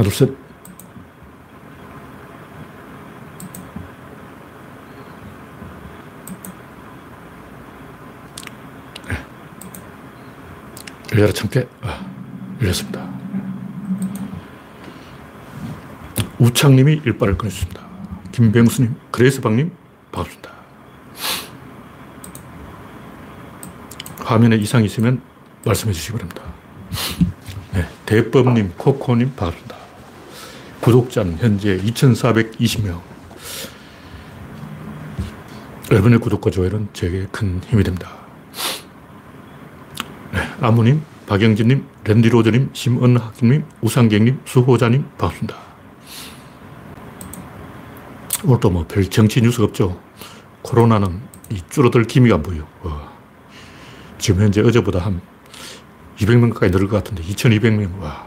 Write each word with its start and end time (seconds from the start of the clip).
둘, 0.00 0.10
셋. 0.10 0.42
열려라 11.12 11.32
참깨. 11.32 11.68
아, 11.82 12.06
열렸습니다. 12.60 13.06
우창님이 16.38 17.02
일발을 17.04 17.36
꺼냈습니다. 17.36 17.82
김병수님, 18.32 18.96
그레이스방님, 19.10 19.72
반갑습니다. 20.10 20.50
화면에 24.24 24.56
이상이 24.56 24.86
있으면 24.86 25.20
말씀해 25.66 25.92
주시기 25.92 26.12
바랍니다. 26.14 26.42
네, 27.74 27.86
대법님, 28.06 28.72
코코님, 28.78 29.34
반갑습니다. 29.36 29.81
구독자는 30.82 31.38
현재 31.38 31.78
2,420명. 31.78 33.00
여러분의 35.92 36.18
구독과 36.18 36.50
좋아요는 36.50 36.88
제게 36.92 37.26
큰 37.30 37.60
힘이 37.68 37.84
됩니다. 37.84 38.10
네, 40.32 40.40
아무님, 40.60 41.02
박영진님, 41.28 41.86
랜디로저님, 42.04 42.70
심은학님, 42.72 43.64
우상경님, 43.80 44.40
수호자님, 44.44 45.04
반갑습니다. 45.18 45.56
오늘도 48.44 48.70
뭐 48.70 48.84
별 48.88 49.04
정치 49.08 49.40
뉴스가 49.40 49.64
없죠. 49.66 50.00
코로나는 50.62 51.20
이 51.50 51.60
줄어들 51.70 52.04
기미가 52.04 52.34
안 52.36 52.42
보여. 52.42 52.66
와. 52.82 53.12
지금 54.18 54.42
현재 54.42 54.60
어제보다 54.62 54.98
한 54.98 55.20
200명 56.16 56.52
가까이 56.52 56.70
늘을 56.70 56.88
것 56.88 56.96
같은데 56.96 57.22
2200명. 57.22 58.00
와. 58.00 58.26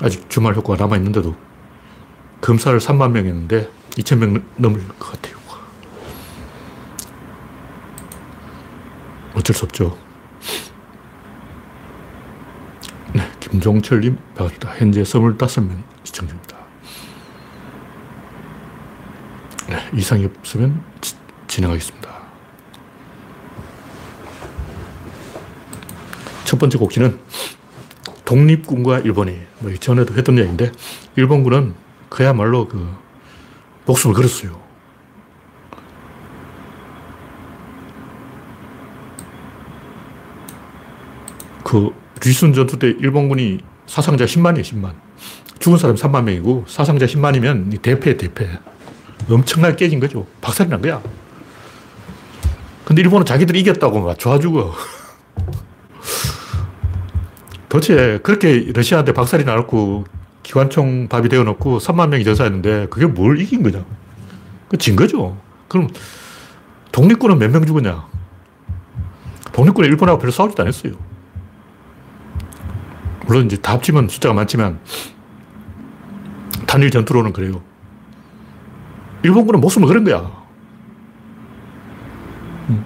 아직 0.00 0.30
주말 0.30 0.54
효과가 0.54 0.82
남아있는데도 0.82 1.47
검사를 2.48 2.78
3만 2.78 3.10
명 3.10 3.26
했는데 3.26 3.70
2000명 3.90 4.42
넘을 4.56 4.88
것 4.98 5.12
같아요. 5.12 5.36
어쩔 9.34 9.54
수 9.54 9.66
없죠. 9.66 9.98
네, 13.12 13.22
김종철님, 13.38 14.16
반갑습니다. 14.34 14.74
현재 14.76 15.02
25명 15.02 15.82
시청 16.04 16.26
중입니다. 16.26 16.56
네, 19.68 19.90
이상이 19.92 20.24
없으면 20.24 20.82
지, 21.02 21.16
진행하겠습니다. 21.48 22.08
첫 26.46 26.58
번째 26.58 26.78
곡지는 26.78 27.20
독립군과 28.24 29.00
일본이, 29.00 29.38
뭐 29.58 29.74
전에도 29.74 30.14
했던 30.14 30.38
얘기인데, 30.38 30.72
일본군은 31.16 31.87
그야말로 32.08 32.68
그 32.68 32.88
목숨을 33.86 34.14
걸었어요. 34.14 34.60
그 41.64 41.90
리순 42.24 42.52
전투 42.54 42.78
때 42.78 42.88
일본군이 42.88 43.60
사상자 43.86 44.24
10만이에요, 44.24 44.62
10만. 44.62 44.94
죽은 45.58 45.76
사람 45.78 45.96
3만 45.96 46.24
명이고 46.24 46.64
사상자 46.66 47.04
10만이면 47.06 47.82
대패, 47.82 48.16
대패. 48.16 48.58
엄청나게 49.28 49.76
깨진 49.76 50.00
거죠. 50.00 50.26
박살이 50.40 50.70
난 50.70 50.80
거야. 50.80 51.02
근데 52.84 53.02
일본은 53.02 53.26
자기들이 53.26 53.60
이겼다고 53.60 54.00
막 54.00 54.18
좋아 54.18 54.38
죽어. 54.38 54.72
도대체 57.68 58.18
그렇게 58.22 58.70
러시아한테 58.74 59.12
박살이 59.12 59.44
나놓고 59.44 60.04
기관총 60.42 61.08
밥이 61.08 61.28
되어놓고 61.28 61.78
3만 61.78 62.08
명이 62.08 62.24
전사했는데 62.24 62.86
그게 62.88 63.06
뭘 63.06 63.40
이긴 63.40 63.62
거냐. 63.62 63.84
그진 64.68 64.96
거죠. 64.96 65.36
그럼 65.68 65.88
독립군은 66.92 67.38
몇 67.38 67.50
명 67.50 67.64
죽었냐. 67.66 68.06
독립군은 69.52 69.88
일본하고 69.90 70.18
별로 70.18 70.30
싸우지도 70.30 70.62
않았어요. 70.62 70.92
물론 73.26 73.46
이제 73.46 73.56
다 73.58 73.72
합치면 73.74 74.08
숫자가 74.08 74.34
많지만 74.34 74.78
단일 76.66 76.90
전투로는 76.90 77.32
그래요. 77.32 77.60
일본군은 79.22 79.60
목숨을 79.60 79.86
걸은 79.88 80.04
거야. 80.04 80.30
음. 82.70 82.84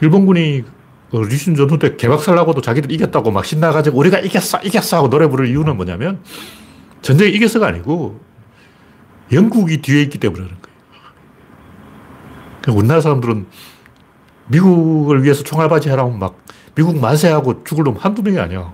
일본군이 0.00 0.62
그 0.62 0.75
리신 1.12 1.54
전투 1.54 1.78
때 1.78 1.96
개박살나고도 1.96 2.60
자기들 2.60 2.90
이겼다고 2.90 3.30
막 3.30 3.44
신나가지고 3.44 3.98
우리가 3.98 4.18
이겼어, 4.18 4.58
이겼어 4.58 4.98
하고 4.98 5.08
노래 5.08 5.26
부를 5.28 5.48
이유는 5.48 5.76
뭐냐면 5.76 6.20
전쟁에 7.02 7.30
이겨서가 7.30 7.68
아니고 7.68 8.20
영국이 9.32 9.82
뒤에 9.82 10.02
있기 10.02 10.18
때문에 10.18 10.44
그런 10.44 10.60
거예요. 10.60 10.76
그러니까 12.62 12.78
우리나라 12.78 13.00
사람들은 13.00 13.46
미국을 14.48 15.22
위해서 15.22 15.42
총알바지 15.42 15.88
하라면 15.90 16.18
막 16.18 16.38
미국 16.74 16.98
만세하고 16.98 17.64
죽을 17.64 17.84
놈 17.84 17.96
한두 17.96 18.22
명이 18.22 18.38
아니야. 18.38 18.72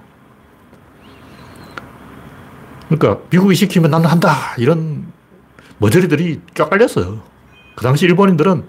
그러니까 2.88 3.22
미국이 3.30 3.54
시키면 3.54 3.90
나는 3.90 4.06
한다. 4.06 4.54
이런 4.58 5.06
머저리들이 5.78 6.40
쫙 6.54 6.70
깔렸어요. 6.70 7.22
그 7.76 7.82
당시 7.82 8.04
일본인들은 8.06 8.66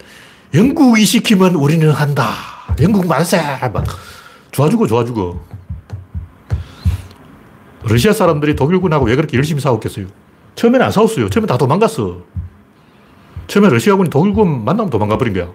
영국이 0.53 1.06
시키면 1.06 1.56
우리는 1.56 1.90
한다. 1.90 2.53
영국 2.81 3.07
만세! 3.07 3.38
막 3.73 3.85
좋아 4.51 4.69
죽어, 4.69 4.88
좋아 4.88 5.03
죽어. 5.06 5.39
러시아 7.84 8.13
사람들이 8.13 8.56
독일군하고 8.56 9.06
왜 9.06 9.16
그렇게 9.16 9.38
열심히 9.38 9.61
싸웠겠어요? 9.61 10.07
처음에는 10.56 10.85
안 10.85 10.91
싸웠어요. 10.91 11.29
처음에 11.29 11.47
다 11.47 11.57
도망갔어. 11.57 12.22
처음에 13.47 13.69
러시아군이 13.69 14.09
독일군 14.09 14.63
만나면 14.63 14.89
도망가 14.89 15.17
버린 15.17 15.33
거야. 15.33 15.50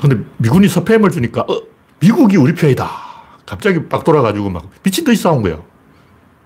근데 0.00 0.24
미군이 0.38 0.68
서패임을 0.68 1.10
주니까, 1.10 1.42
어, 1.42 1.62
미국이 2.00 2.36
우리 2.36 2.54
편이다. 2.54 2.90
갑자기 3.46 3.80
막 3.88 4.02
돌아가지고 4.02 4.50
막 4.50 4.68
미친 4.82 5.04
듯이 5.04 5.22
싸운 5.22 5.42
거야. 5.42 5.58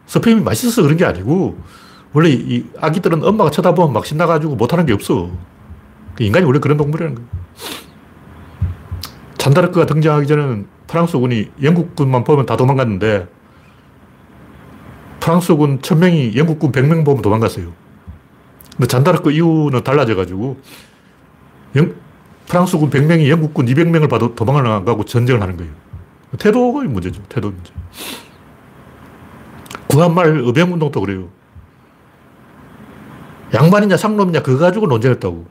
서페임이 0.07 0.43
맛있어서 0.43 0.83
그런 0.83 0.97
게 0.97 1.05
아니고, 1.05 1.59
원래 2.17 2.31
이 2.31 2.65
아기들은 2.81 3.23
엄마가 3.23 3.51
쳐다보면 3.51 3.93
막 3.93 4.07
신나가지고 4.07 4.57
못하는 4.57 4.87
게 4.87 4.95
없어. 4.95 5.31
그 6.15 6.25
인간이 6.25 6.47
원래 6.47 6.59
그런 6.61 6.79
동물이라는 6.79 7.15
거야. 7.15 7.27
잔다르크가 9.37 9.85
등장하기 9.85 10.27
전에는 10.27 10.67
프랑스군이 10.87 11.51
영국군만 11.63 12.25
보면 12.25 12.47
다 12.47 12.57
도망갔는데, 12.57 13.29
프랑스군 15.21 15.81
1000명이 15.81 16.37
영국군 16.37 16.73
100명 16.73 17.05
보면 17.05 17.21
도망갔어요. 17.21 17.71
근데 18.73 18.87
잔다르크 18.87 19.31
이후는 19.33 19.85
달라져가지고, 19.85 20.59
영, 21.77 21.95
프랑스군 22.49 22.89
100명이 22.89 23.29
영국군 23.29 23.67
200명을 23.67 24.09
봐도 24.09 24.35
도망을 24.35 24.67
안 24.67 24.87
가고 24.87 25.05
전쟁을 25.05 25.43
하는 25.43 25.59
거예요. 25.59 25.71
태도가 26.39 26.83
문제죠. 26.85 27.23
태도 27.29 27.51
문제. 27.51 27.75
구한말 29.89 30.29
의병운동도 30.29 30.99
그래요. 31.03 31.29
양반이냐 33.55 33.97
상놈이냐 33.97 34.43
그거 34.43 34.59
가지고 34.59 34.87
논쟁했다고. 34.87 35.47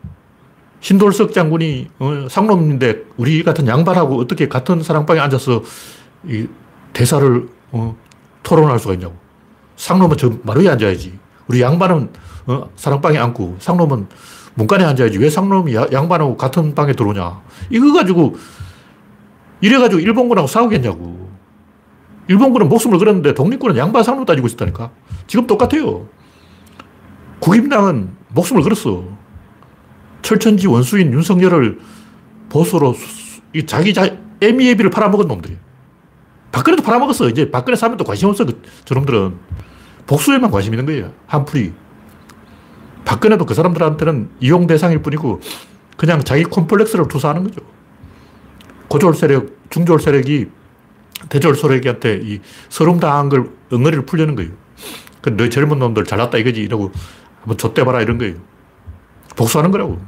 신돌석 0.82 1.34
장군이 1.34 1.90
어, 2.00 2.28
상놈인데 2.30 3.06
우리 3.18 3.44
같은 3.44 3.68
양반하고 3.68 4.20
어떻게 4.20 4.48
같은 4.48 4.84
사랑방에 4.84 5.20
앉아서 5.20 5.64
이 6.26 6.48
대사를 6.94 7.48
어, 7.72 7.96
토론할 8.44 8.80
수가 8.80 8.94
있냐고. 8.94 9.16
상놈은 9.78 10.18
저 10.18 10.32
마루에 10.44 10.70
앉아야지. 10.70 11.18
우리 11.48 11.62
양반은 11.62 12.10
어, 12.48 12.70
사랑방에 12.76 13.18
앉고 13.18 13.58
상놈은 13.60 14.08
문간에 14.56 14.84
앉아야지. 14.86 15.18
왜 15.18 15.30
상놈이 15.30 15.74
양반하고 15.74 16.38
같은 16.38 16.76
방에 16.76 16.94
들어오냐. 16.94 17.42
이거 17.70 17.94
가지고 17.94 18.36
이래가지고 19.62 20.02
일본군하고 20.02 20.48
싸우겠냐고. 20.48 21.30
일본군은 22.28 22.70
목숨을 22.70 22.98
걸었는데 22.98 23.34
독립군은 23.34 23.78
양반 23.78 24.04
상으로 24.04 24.26
따지고 24.26 24.48
있었다니까. 24.48 24.92
지금 25.28 25.48
똑같아요. 25.48 26.08
국임당은 27.40 28.10
목숨을 28.30 28.64
걸었어. 28.64 29.04
철천지 30.22 30.68
원수인 30.68 31.14
윤석열을 31.14 31.80
보수로 32.50 32.96
자기 33.68 33.94
자, 33.94 34.18
애미애비를 34.42 34.90
팔아먹은 34.90 35.28
놈들이. 35.28 35.58
박근혜도 36.52 36.84
팔아먹었어. 36.84 37.30
이제 37.30 37.52
박근혜 37.52 37.76
사면도 37.76 38.04
관심 38.04 38.30
없어. 38.30 38.46
그, 38.46 38.62
저놈들은. 38.86 39.36
복수에만 40.08 40.52
관심 40.52 40.74
있는 40.74 40.86
거예요. 40.86 41.12
한풀이. 41.28 41.74
박근혜도 43.06 43.46
그 43.46 43.54
사람들한테는 43.54 44.30
이용 44.40 44.68
대상일 44.68 45.02
뿐이고 45.02 45.42
그냥 45.98 46.24
자기 46.24 46.44
콤플렉스를 46.44 47.08
투사하는 47.08 47.44
거죠. 47.44 47.62
고졸 48.88 49.14
세력, 49.16 49.56
중졸 49.70 50.00
세력이 50.00 50.48
대졸 51.30 51.56
세력한테 51.56 52.20
이 52.24 52.40
서름 52.70 53.00
당한 53.00 53.30
걸 53.30 53.50
엉어리를 53.72 54.06
풀려는 54.06 54.36
거예요. 54.36 54.52
근데 55.22 55.44
너 55.44 55.50
젊은 55.50 55.80
놈들 55.80 56.04
잘났다 56.06 56.38
이거지 56.38 56.62
이러고 56.62 56.92
한번 57.46 57.58
좆대봐라 57.58 58.02
이런 58.02 58.18
거예요. 58.18 58.36
복수하는 59.36 59.72
거라고. 59.72 60.00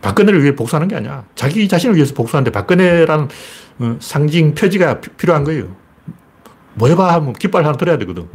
박근혜를 0.00 0.42
위해 0.42 0.54
복수하는 0.54 0.88
게 0.88 0.96
아니야. 0.96 1.24
자기 1.34 1.68
자신을 1.68 1.96
위해서 1.96 2.14
복수하는데 2.14 2.50
박근혜라는 2.52 3.28
어, 3.80 3.96
상징 4.00 4.54
표지가 4.54 5.00
필요한 5.00 5.44
거예요. 5.44 5.76
뭐 6.74 6.88
해봐 6.88 7.12
하면 7.14 7.32
깃발 7.34 7.64
하나 7.64 7.76
들어야 7.76 7.98
되거든. 7.98 8.28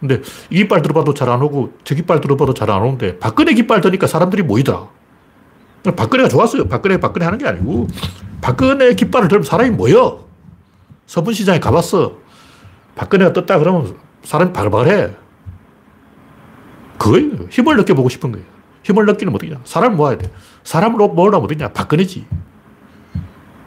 근데 0.00 0.22
이 0.50 0.56
깃발 0.58 0.82
들어봐도 0.82 1.12
잘 1.14 1.28
안 1.28 1.42
오고 1.42 1.74
저 1.84 1.94
깃발 1.94 2.20
들어봐도 2.20 2.54
잘 2.54 2.70
안 2.70 2.82
오는데 2.82 3.18
박근혜 3.18 3.52
깃발 3.54 3.80
드니까 3.80 4.06
사람들이 4.06 4.42
모이더라. 4.42 4.88
박근혜가 5.96 6.28
좋았어요. 6.28 6.68
박근혜 6.68 6.98
박근혜 6.98 7.24
하는 7.26 7.38
게 7.38 7.46
아니고 7.46 7.88
박근혜 8.40 8.94
깃발을 8.94 9.28
들면 9.28 9.44
사람이 9.44 9.70
모여. 9.70 10.24
서분시장에 11.06 11.58
가봤어. 11.60 12.18
박근혜가 12.94 13.32
떴다 13.32 13.58
그러면 13.58 13.96
사람이 14.22 14.52
바글바글해. 14.52 15.23
그거예요. 17.04 17.48
힘을 17.50 17.76
느껴보고 17.76 18.08
싶은 18.08 18.32
거예요. 18.32 18.46
힘을 18.82 19.04
느끼는 19.04 19.34
어떻게냐. 19.34 19.60
사람을 19.64 19.96
모아야 19.96 20.16
돼. 20.16 20.30
사람을 20.62 20.96
모으려면 21.08 21.44
어떻냐. 21.44 21.68
박근혜지. 21.68 22.26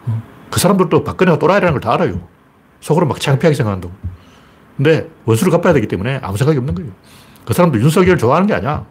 어? 0.07 0.23
그 0.49 0.59
사람들도 0.59 1.03
박근혜가 1.03 1.37
또라이라는 1.37 1.73
걸 1.73 1.81
다 1.81 1.93
알아요. 1.93 2.27
속으로 2.81 3.05
막 3.05 3.19
창피하게 3.19 3.55
생각한다고. 3.55 3.93
근데 4.75 5.09
원수를 5.25 5.51
갚아야 5.51 5.73
되기 5.73 5.87
때문에 5.87 6.19
아무 6.23 6.37
생각이 6.37 6.57
없는 6.57 6.73
거예요. 6.73 6.91
그 7.45 7.53
사람도 7.53 7.79
윤석열을 7.79 8.17
좋아하는 8.17 8.47
게 8.47 8.55
아니야. 8.55 8.85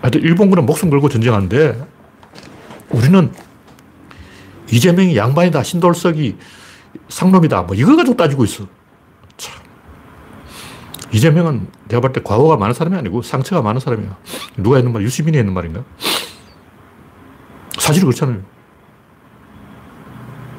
하여튼 0.00 0.20
일본군은 0.22 0.66
목숨 0.66 0.90
걸고 0.90 1.08
전쟁하는데 1.08 1.86
우리는 2.90 3.32
이재명이 4.72 5.16
양반이다, 5.16 5.62
신돌석이 5.62 6.36
상놈이다, 7.08 7.62
뭐 7.62 7.76
이거 7.76 7.94
가지고 7.94 8.16
따지고 8.16 8.44
있어. 8.44 8.66
참. 11.12 11.16
이재명은 11.16 11.66
내가 11.88 12.00
볼 12.00 12.12
때 12.12 12.20
과거가 12.22 12.56
많은 12.56 12.74
사람이 12.74 12.96
아니고 12.96 13.22
상처가 13.22 13.62
많은 13.62 13.80
사람이야. 13.80 14.16
누가 14.56 14.76
했는 14.76 14.92
말, 14.92 15.02
유시민이 15.02 15.36
했는 15.38 15.52
말인가? 15.52 15.84
사실 17.78 18.02
그렇잖아요. 18.04 18.40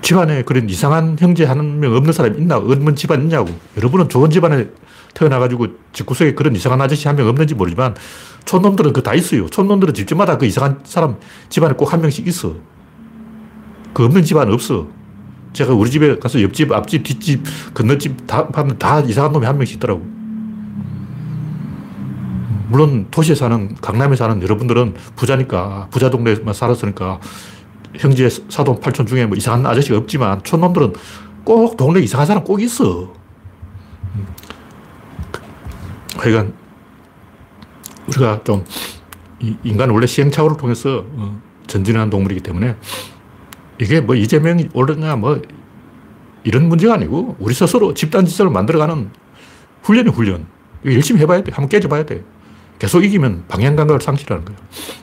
집안에 0.01 0.43
그런 0.43 0.69
이상한 0.69 1.15
형제 1.17 1.45
한 1.45 1.79
명 1.79 1.95
없는 1.95 2.11
사람이 2.11 2.37
있나? 2.37 2.57
없는 2.57 2.95
집안 2.95 3.21
있냐고. 3.23 3.49
여러분은 3.77 4.09
좋은 4.09 4.29
집안에 4.29 4.69
태어나가지고 5.13 5.67
집구석에 5.93 6.33
그런 6.33 6.55
이상한 6.55 6.81
아저씨 6.81 7.07
한 7.07 7.15
명 7.15 7.27
없는지 7.27 7.55
모르지만 7.55 7.95
촌놈들은 8.45 8.91
그 8.93 9.01
다 9.03 9.13
있어요. 9.13 9.47
촌놈들은 9.47 9.93
집집마다 9.93 10.37
그 10.37 10.45
이상한 10.45 10.81
사람 10.83 11.17
집안에 11.49 11.75
꼭 11.75 11.93
한 11.93 12.01
명씩 12.01 12.27
있어. 12.27 12.55
그 13.93 14.03
없는 14.05 14.23
집안 14.23 14.51
없어. 14.51 14.87
제가 15.53 15.71
우리 15.73 15.89
집에 15.91 16.17
가서 16.17 16.41
옆집, 16.41 16.71
앞집, 16.71 17.03
뒷집, 17.03 17.43
건너집 17.75 18.25
다 18.27 18.49
하면 18.53 18.77
다 18.79 18.99
이상한 19.01 19.31
놈이 19.31 19.45
한 19.45 19.55
명씩 19.57 19.77
있더라고. 19.77 20.12
물론 22.73 23.05
도시에 23.11 23.35
사는, 23.35 23.75
강남에 23.75 24.15
사는 24.15 24.41
여러분들은 24.41 24.95
부자니까, 25.15 25.89
부자 25.91 26.09
동네에만 26.09 26.55
살았으니까 26.55 27.19
형제 27.99 28.27
사돈 28.27 28.79
팔촌 28.79 29.05
중에 29.05 29.27
뭐 29.27 29.37
이상한 29.37 29.63
아저씨가 29.67 29.95
없지만 29.95 30.41
촌놈들은 30.41 30.93
꼭 31.43 31.77
동네 31.77 31.99
이상한 31.99 32.25
사람 32.25 32.43
꼭 32.43 32.59
있어. 32.63 33.13
하여간 36.17 36.51
우리가 38.07 38.43
좀 38.43 38.65
인간은 39.63 39.93
원래 39.93 40.07
시행착오를 40.07 40.57
통해서 40.57 41.05
어, 41.11 41.39
전진하는 41.67 42.09
동물이기 42.09 42.41
때문에 42.41 42.75
이게 43.79 44.01
뭐 44.01 44.15
이재명이 44.15 44.69
옳느냐 44.73 45.15
뭐 45.17 45.39
이런 46.43 46.69
문제가 46.69 46.95
아니고 46.95 47.35
우리 47.37 47.53
스스로 47.53 47.93
집단 47.93 48.25
지성을 48.25 48.51
만들어가는 48.51 49.11
훈련이 49.83 50.09
훈련. 50.09 50.47
열심히 50.85 51.21
해봐야 51.21 51.43
돼. 51.43 51.51
한번 51.51 51.69
깨져봐야 51.69 52.07
돼. 52.07 52.23
계속 52.79 53.03
이기면 53.03 53.45
방향 53.47 53.75
감각을 53.75 54.01
상실하는 54.01 54.45
거예요. 54.45 54.59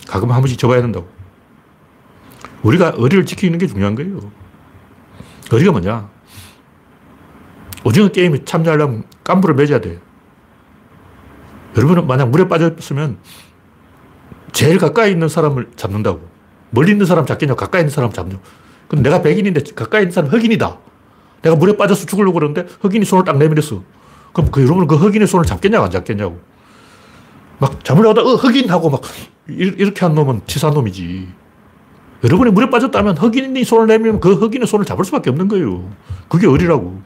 가끔 0.06 0.31
한 0.31 0.40
번씩 0.40 0.58
접어야 0.58 0.81
된다고. 0.82 1.08
우리가 2.62 2.94
의리를 2.96 3.25
지키는 3.26 3.58
게 3.58 3.67
중요한 3.67 3.94
거예요. 3.94 4.20
의리가 5.50 5.72
뭐냐? 5.72 6.08
오징어 7.84 8.08
게임에 8.08 8.44
참여하려면 8.44 9.05
깐부를 9.25 9.55
맺어야 9.55 9.81
돼. 9.81 9.99
여러분은 11.76 12.06
만약 12.06 12.28
물에 12.28 12.49
빠졌으면 12.49 13.19
제일 14.52 14.78
가까이 14.78 15.12
있는 15.12 15.28
사람을 15.28 15.70
잡는다고. 15.76 16.28
멀리 16.70 16.93
있는 16.93 17.06
사람 17.06 17.25
잡겠냐? 17.26 17.55
가까이 17.55 17.82
있는 17.82 17.90
사람 17.90 18.12
잡냐? 18.12 18.38
근데 18.88 19.08
내가 19.08 19.22
백인인데 19.22 19.62
가까이 19.75 20.02
있는 20.02 20.12
사람 20.12 20.31
흑인이다. 20.31 20.78
내가 21.43 21.56
물에 21.56 21.76
빠져서 21.76 22.06
죽으려고 22.06 22.34
그러는데 22.34 22.67
흑인이 22.81 23.05
손을 23.05 23.25
딱 23.25 23.38
내밀었어. 23.38 23.82
그럼 24.32 24.50
그 24.50 24.62
여러분은 24.62 24.87
그 24.87 24.96
흑인의 24.96 25.26
손을 25.26 25.46
잡겠냐고 25.46 25.84
안 25.84 25.90
잡겠냐고. 25.90 26.38
막 27.61 27.85
잡으려고 27.85 28.11
하다 28.11 28.23
어, 28.23 28.35
흑인 28.35 28.69
하고 28.71 28.91
막 28.91 29.03
이렇게 29.47 30.05
한 30.05 30.15
놈은 30.15 30.43
치사한 30.47 30.75
놈이지. 30.75 31.29
여러분이 32.25 32.51
물에 32.51 32.69
빠졌다면 32.69 33.17
흑인이 33.17 33.65
손을 33.65 33.87
내밀면 33.87 34.21
그 34.21 34.35
흑인의 34.35 34.67
손을 34.67 34.85
잡을 34.85 35.05
수밖에 35.05 35.31
없는 35.31 35.49
거예요. 35.49 35.89
그게 36.29 36.47
어리라고. 36.47 37.01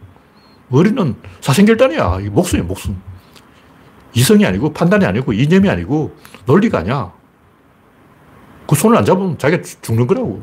어리는 0.70 1.14
사생결단이야. 1.40 2.20
목숨이야, 2.30 2.66
목숨. 2.66 2.96
이성이 4.14 4.46
아니고 4.46 4.72
판단이 4.72 5.04
아니고 5.04 5.32
이념이 5.32 5.68
아니고 5.68 6.16
논리가 6.46 6.78
아니야. 6.78 7.12
그 8.66 8.74
손을 8.74 8.96
안 8.96 9.04
잡으면 9.04 9.38
자기가 9.38 9.62
죽는 9.82 10.06
거라고. 10.06 10.42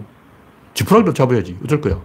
지푸라기로 0.74 1.14
잡아야지. 1.14 1.58
어쩔 1.64 1.82
거야. 1.82 2.00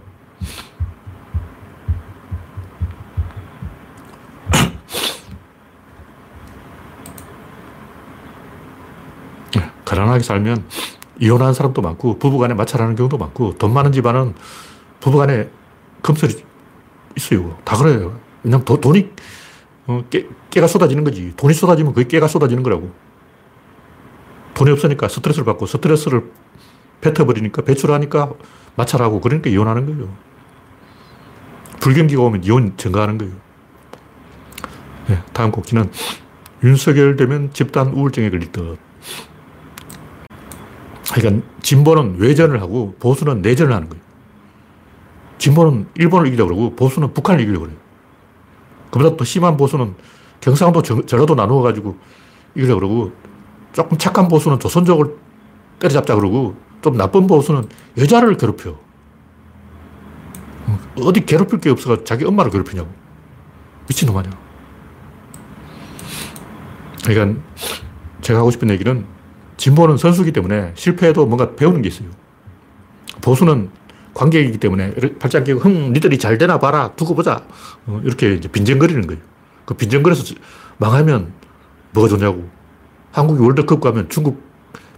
가난하게 9.87 10.21
살면 10.21 10.65
이혼하는 11.19 11.53
사람도 11.53 11.81
많고 11.81 12.19
부부간에 12.19 12.53
마찰하는 12.53 12.95
경우도 12.95 13.17
많고 13.17 13.57
돈 13.57 13.73
많은 13.73 13.93
집안은 13.93 14.35
부부간에 14.99 15.49
금슬이 16.01 16.43
있어요. 17.15 17.57
다 17.63 17.77
그래요. 17.77 18.19
왜냐면 18.43 18.65
도, 18.65 18.79
돈이 18.79 19.09
어, 19.87 20.03
깨, 20.09 20.27
깨가 20.49 20.67
쏟아지는 20.67 21.05
거지. 21.05 21.33
돈이 21.37 21.53
쏟아지면 21.53 21.93
그게 21.93 22.07
깨가 22.07 22.27
쏟아지는 22.27 22.63
거라고. 22.63 22.91
돈이 24.55 24.71
없으니까 24.71 25.07
스트레스를 25.07 25.45
받고 25.45 25.65
스트레스를 25.65 26.31
뱉어버리니까 26.99 27.61
배출하니까 27.61 28.33
마찰하고 28.75 29.21
그러니까 29.21 29.49
이혼하는 29.49 29.85
거예요. 29.85 30.13
불경기가 31.79 32.21
오면 32.23 32.43
이혼 32.43 32.75
증가하는 32.75 33.17
거예요. 33.17 33.33
네, 35.07 35.23
다음 35.31 35.51
곡지는 35.51 35.89
윤석열 36.63 37.15
되면 37.15 37.53
집단 37.53 37.87
우울증에 37.87 38.29
걸릴 38.29 38.51
듯. 38.51 38.86
그러니까 41.13 41.45
진보는 41.61 42.19
외전을 42.19 42.61
하고 42.61 42.95
보수는 42.99 43.41
내전을 43.41 43.73
하는 43.73 43.89
거예요. 43.89 44.03
진보는 45.37 45.87
일본을 45.95 46.27
이기려고 46.27 46.49
그러고 46.49 46.75
보수는 46.75 47.13
북한을 47.13 47.41
이기려고 47.41 47.65
그래요. 47.65 47.79
그보다 48.91 49.15
또 49.15 49.23
심한 49.23 49.57
보수는 49.57 49.95
경상도 50.41 50.81
전라도 50.81 51.35
나누어 51.35 51.61
가지고 51.61 51.97
이기려고 52.55 52.79
그러고 52.79 53.11
조금 53.73 53.97
착한 53.97 54.27
보수는 54.27 54.59
조선족을 54.59 55.15
때려잡자 55.79 56.15
그러고 56.15 56.55
좀 56.81 56.97
나쁜 56.97 57.27
보수는 57.27 57.67
여자를 57.97 58.37
괴롭혀. 58.37 58.75
어디 61.01 61.25
괴롭힐 61.25 61.59
게 61.59 61.69
없어서 61.69 62.03
자기 62.03 62.25
엄마를 62.25 62.51
괴롭히냐고. 62.51 62.89
미친놈 63.87 64.17
아니야. 64.17 64.31
그러니까 67.05 67.39
제가 68.21 68.39
하고 68.39 68.51
싶은 68.51 68.69
얘기는 68.69 69.05
진보는 69.57 69.97
선수기 69.97 70.31
때문에 70.31 70.71
실패해도 70.75 71.25
뭔가 71.25 71.55
배우는 71.55 71.81
게 71.81 71.89
있어요. 71.89 72.09
보수는 73.21 73.69
관객이기 74.13 74.57
때문에 74.57 74.93
팔짱 75.19 75.43
끼고 75.43 75.59
흥 75.59 75.93
니들이 75.93 76.17
잘 76.17 76.37
되나 76.37 76.59
봐라 76.59 76.91
두고 76.95 77.13
보자 77.15 77.43
어, 77.85 78.01
이렇게 78.03 78.33
이제 78.33 78.47
빈정거리는 78.47 79.05
거예요. 79.05 79.21
그 79.65 79.73
빈정거려서 79.73 80.35
망하면 80.77 81.33
뭐가 81.91 82.09
좋냐고. 82.09 82.47
한국이 83.11 83.41
월드컵 83.41 83.81
가면 83.81 84.09
중국 84.09 84.41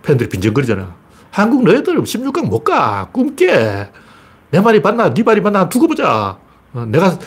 팬들이 0.03 0.29
빈정거리잖아. 0.29 0.95
한국 1.31 1.63
너희들 1.63 2.01
16강 2.01 2.47
못 2.47 2.63
가. 2.63 3.09
꿈깨. 3.11 3.89
내 4.51 4.59
말이 4.59 4.79
맞나? 4.79 5.13
네 5.13 5.23
말이 5.23 5.41
맞나? 5.41 5.69
두고 5.69 5.87
보자. 5.87 6.37
어, 6.73 6.85
내가 6.87 7.17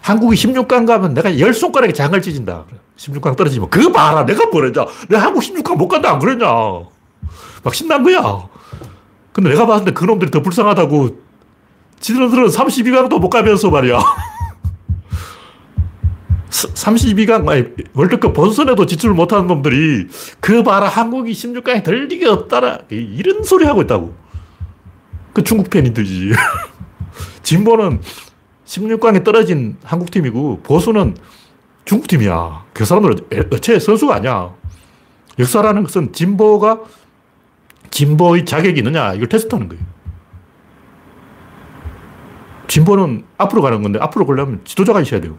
한국이 0.00 0.36
16강 0.36 0.86
가면 0.86 1.14
내가 1.14 1.38
열 1.38 1.52
손가락에 1.52 1.92
장을 1.92 2.20
찢은다. 2.20 2.64
16강 2.96 3.36
떨어지면 3.36 3.70
그거 3.70 3.92
봐라. 3.92 4.24
내가 4.24 4.46
뭐랬냐. 4.46 4.86
내가 5.08 5.22
한국 5.22 5.42
16강 5.42 5.76
못 5.76 5.88
간다. 5.88 6.12
안 6.12 6.18
그랬냐. 6.18 6.46
막 6.46 7.74
신난 7.74 8.02
거야. 8.02 8.48
근데 9.32 9.50
내가 9.50 9.84
때 9.84 9.92
그놈들이 9.92 10.30
더 10.30 10.40
불쌍하다고 10.40 11.18
지들은 12.00 12.28
32강도 12.28 13.18
못 13.18 13.28
가면서 13.28 13.70
말이야. 13.70 13.98
32강, 16.48 17.48
아니, 17.48 17.64
월드컵 17.92 18.32
본선에도 18.32 18.86
진출을 18.86 19.14
못하는 19.14 19.46
놈들이 19.46 20.08
그 20.40 20.62
봐라, 20.62 20.88
한국이 20.88 21.32
16강에 21.32 21.82
들 21.82 22.06
리가 22.06 22.32
없다라. 22.32 22.78
이런 22.88 23.42
소리 23.42 23.66
하고 23.66 23.82
있다고. 23.82 24.14
그 25.34 25.44
중국 25.44 25.68
팬이들지. 25.68 26.32
진보는 27.42 28.00
16강에 28.64 29.22
떨어진 29.22 29.76
한국팀이고, 29.84 30.60
보수는 30.62 31.16
중국팀이야. 31.86 32.66
그 32.74 32.84
사람들은 32.84 33.48
어째 33.52 33.78
선수가 33.78 34.16
아니야. 34.16 34.52
역사라는 35.38 35.84
것은 35.84 36.12
진보가 36.12 36.80
진보의 37.90 38.44
자격이 38.44 38.80
있느냐, 38.80 39.14
이걸 39.14 39.28
테스트하는 39.28 39.68
거예요. 39.68 39.82
진보는 42.68 43.24
앞으로 43.38 43.62
가는 43.62 43.82
건데 43.82 43.98
앞으로 44.02 44.26
가려면 44.26 44.60
지도자가 44.64 45.00
있어야 45.00 45.20
돼요. 45.20 45.38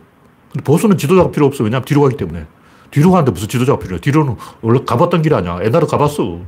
근데 0.51 0.63
보수는 0.63 0.97
지도자가 0.97 1.29
필요 1.29 1.45
없어. 1.45 1.63
왜냐하면 1.63 1.85
뒤로 1.85 2.01
가기 2.01 2.17
때문에. 2.17 2.47
뒤로 2.89 3.11
가는데 3.11 3.31
무슨 3.31 3.49
지도자가 3.49 3.79
필요해. 3.79 3.99
뒤로는 3.99 4.37
원래 4.61 4.79
가봤던 4.85 5.21
길 5.21 5.33
아니야. 5.33 5.59
옛날에 5.63 5.85
가봤어. 5.85 6.39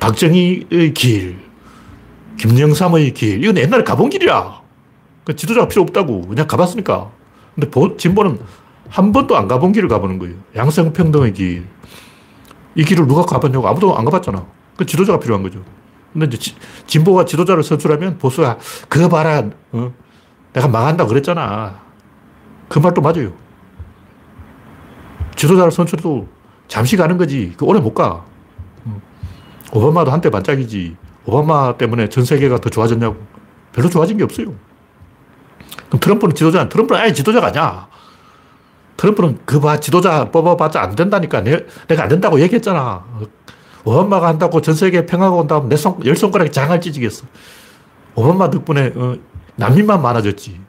박정희의 0.00 0.94
길, 0.94 1.38
김영삼의 2.38 3.12
길, 3.12 3.44
이건 3.44 3.58
옛날에 3.58 3.84
가본 3.84 4.08
길이야. 4.08 4.62
그 5.24 5.36
지도자가 5.36 5.68
필요 5.68 5.82
없다고. 5.82 6.22
그냥 6.28 6.46
가봤으니까. 6.46 7.10
근데 7.54 7.70
보, 7.70 7.96
진보는 7.96 8.38
한 8.88 9.12
번도 9.12 9.36
안 9.36 9.48
가본 9.48 9.72
길을 9.72 9.88
가보는 9.88 10.18
거예요. 10.18 10.36
양성평등의 10.56 11.32
길. 11.32 11.66
이 12.74 12.84
길을 12.84 13.06
누가 13.06 13.22
가봤냐고 13.22 13.68
아무도 13.68 13.96
안 13.96 14.04
가봤잖아. 14.04 14.44
그 14.76 14.84
지도자가 14.84 15.20
필요한 15.20 15.42
거죠. 15.42 15.62
근데 16.12 16.26
이제 16.26 16.36
지, 16.38 16.56
진보가 16.86 17.24
지도자를 17.24 17.62
선출하면 17.62 18.18
보수가 18.18 18.58
그거 18.88 19.08
봐라. 19.08 19.44
어? 19.72 19.92
내가 20.52 20.68
망한다 20.68 21.06
그랬잖아. 21.06 21.80
그 22.68 22.78
말도 22.78 23.00
맞아요. 23.00 23.32
지도자를 25.36 25.72
선출해도 25.72 26.28
잠시 26.68 26.96
가는 26.96 27.18
거지. 27.18 27.52
그 27.56 27.64
오래 27.64 27.80
못 27.80 27.94
가. 27.94 28.24
어. 28.84 29.02
오바마도 29.72 30.10
한때 30.10 30.30
반짝이지. 30.30 30.96
오바마 31.26 31.76
때문에 31.76 32.08
전 32.08 32.24
세계가 32.24 32.58
더 32.58 32.70
좋아졌냐고. 32.70 33.16
별로 33.72 33.88
좋아진 33.88 34.16
게 34.16 34.24
없어요. 34.24 34.54
그럼 35.88 36.00
트럼프는 36.00 36.34
지도자, 36.34 36.68
트럼프는 36.68 37.00
아예 37.00 37.12
지도자가 37.12 37.48
아니야. 37.48 37.88
트럼프는 38.96 39.38
그 39.44 39.60
봐, 39.60 39.80
지도자 39.80 40.30
뽑아봤자 40.30 40.80
안 40.80 40.94
된다니까. 40.94 41.42
내, 41.42 41.64
내가 41.88 42.04
안 42.04 42.08
된다고 42.08 42.40
얘기했잖아. 42.40 43.04
오바마가 43.84 44.28
한다고 44.28 44.60
전 44.60 44.74
세계에 44.74 45.04
평화가 45.06 45.36
온다면 45.36 45.68
내 45.68 45.76
손, 45.76 45.98
열 46.04 46.16
손가락에 46.16 46.50
장을 46.50 46.80
찢기겠어. 46.80 47.26
오바마 48.14 48.50
덕분에 48.50 48.92
어, 48.94 49.16
난민만 49.56 50.00
많아졌지. 50.00 50.60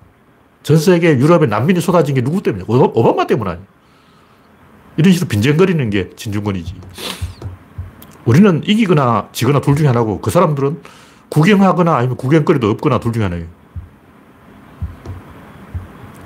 전 0.64 0.78
세계 0.78 1.12
유럽에 1.12 1.46
난민이 1.46 1.80
쏟아진 1.80 2.16
게 2.16 2.22
누구 2.22 2.42
때문에? 2.42 2.66
오바마 2.68 3.28
때문 3.28 3.48
아니야. 3.48 3.64
이런 4.98 5.14
식으로 5.14 5.28
빈정거리는 5.30 5.90
게 5.90 6.10
진중권이지. 6.16 6.76
우리는 8.26 8.64
이기거나 8.66 9.30
지거나 9.32 9.62
둘 9.62 9.76
중에 9.76 9.88
하나고 9.88 10.20
그 10.20 10.32
사람들은 10.32 10.82
구경하거나 11.30 11.96
아니면 11.96 12.18
구경거리도 12.18 12.70
없거나 12.72 13.00
둘 13.00 13.14
중에 13.14 13.24
하나예요. 13.24 13.46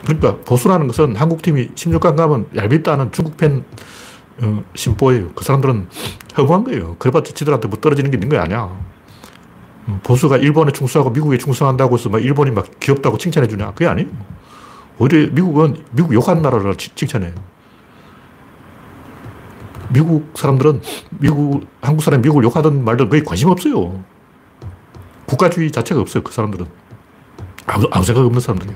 그러니까 0.09 0.43
보수라는 0.43 0.87
것은 0.87 1.15
한국팀이 1.15 1.69
16강 1.75 2.15
가면 2.15 2.47
얄밉다는 2.55 3.11
중국 3.11 3.37
팬 3.37 3.63
어, 4.41 4.63
심보예요. 4.75 5.29
그 5.35 5.43
사람들은 5.43 5.87
허무한 6.37 6.63
거예요. 6.63 6.95
그래봤자 6.97 7.33
지들한테 7.33 7.67
못 7.67 7.79
떨어지는 7.79 8.09
게 8.09 8.15
있는 8.15 8.27
거 8.29 8.39
아니야. 8.39 8.75
음, 9.87 9.99
보수가 10.01 10.37
일본에 10.37 10.71
충성하고 10.71 11.11
미국에 11.11 11.37
충성한다고 11.37 11.95
해서 11.95 12.09
막 12.09 12.23
일본이 12.23 12.49
막 12.49 12.79
귀엽다고 12.79 13.19
칭찬해 13.19 13.47
주냐? 13.47 13.71
그게 13.71 13.85
아니에요. 13.85 14.09
오히려 14.97 15.31
미국은 15.31 15.83
미국 15.91 16.13
욕하는 16.13 16.41
나라를 16.41 16.75
칭찬해요. 16.75 17.33
미국 19.89 20.31
사람들은 20.35 20.81
미국, 21.19 21.67
한국 21.81 22.01
사람이 22.01 22.23
미국을 22.23 22.43
욕하던 22.45 22.83
말들 22.83 23.09
거의 23.09 23.23
관심 23.23 23.49
없어요. 23.49 24.03
국가주의 25.27 25.71
자체가 25.71 26.01
없어요. 26.01 26.23
그 26.23 26.31
사람들은. 26.31 26.65
아무, 27.67 27.87
아무 27.91 28.03
생각 28.03 28.25
없는 28.25 28.39
사람들이야. 28.39 28.75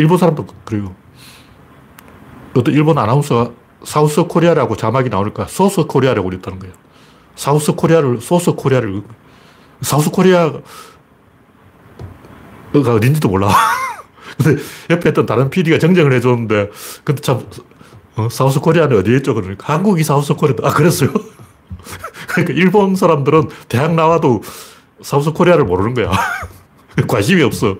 일본 0.00 0.18
사람도 0.18 0.46
그래요. 0.64 0.94
어떤 2.54 2.74
일본 2.74 2.98
아나운서가 2.98 3.52
South 3.84 4.24
Korea라고 4.24 4.76
자막이 4.76 5.08
나오니까 5.08 5.46
소스 5.46 5.84
Korea라고 5.84 6.28
그랬다는 6.28 6.58
거예요. 6.58 6.74
South 7.36 7.72
Korea를, 7.72 8.20
소스 8.20 8.52
Korea를, 8.52 9.02
South 9.82 10.10
Korea가 10.10 10.60
어딘지도 12.72 13.28
몰라. 13.28 13.50
근데 14.42 14.62
옆에 14.90 15.10
있던 15.10 15.26
다른 15.26 15.50
PD가 15.50 15.78
정정을 15.78 16.12
해줬는데, 16.14 16.70
근데 17.04 17.20
참, 17.20 17.46
어, 18.16 18.28
South 18.30 18.60
Korea는 18.60 18.98
어디에 18.98 19.16
있죠? 19.18 19.34
그러니까 19.34 19.72
한국이 19.72 20.02
South 20.02 20.34
Korea. 20.34 20.56
아, 20.62 20.72
그랬어요? 20.72 21.10
그러니까 22.28 22.54
일본 22.54 22.96
사람들은 22.96 23.48
대학 23.68 23.94
나와도 23.94 24.42
South 25.02 25.32
Korea를 25.32 25.64
모르는 25.64 25.94
거야. 25.94 26.10
관심이 27.08 27.42
없어. 27.42 27.76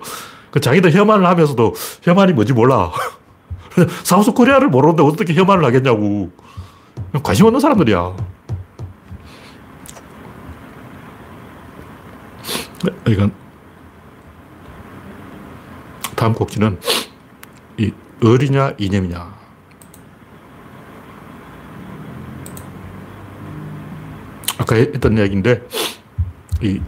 그 0.51 0.59
자기들 0.59 0.91
혐한을 0.91 1.25
하면서도 1.25 1.73
혐한이 2.03 2.33
뭔지 2.33 2.53
몰라. 2.53 2.91
사우스 4.03 4.31
코리아를 4.33 4.67
모르는데 4.67 5.01
어떻게 5.01 5.33
혐한을 5.33 5.63
하겠냐고. 5.63 6.29
관심 7.23 7.45
없는 7.45 7.59
사람들이야. 7.59 8.15
이건 13.07 13.31
다음 16.15 16.33
곡지는 16.33 16.79
이 17.77 17.91
을이냐 18.23 18.73
이념이냐. 18.77 19.41
아까 24.57 24.75
했던 24.75 25.17
이야기인데 25.17 25.67
이 26.61 26.81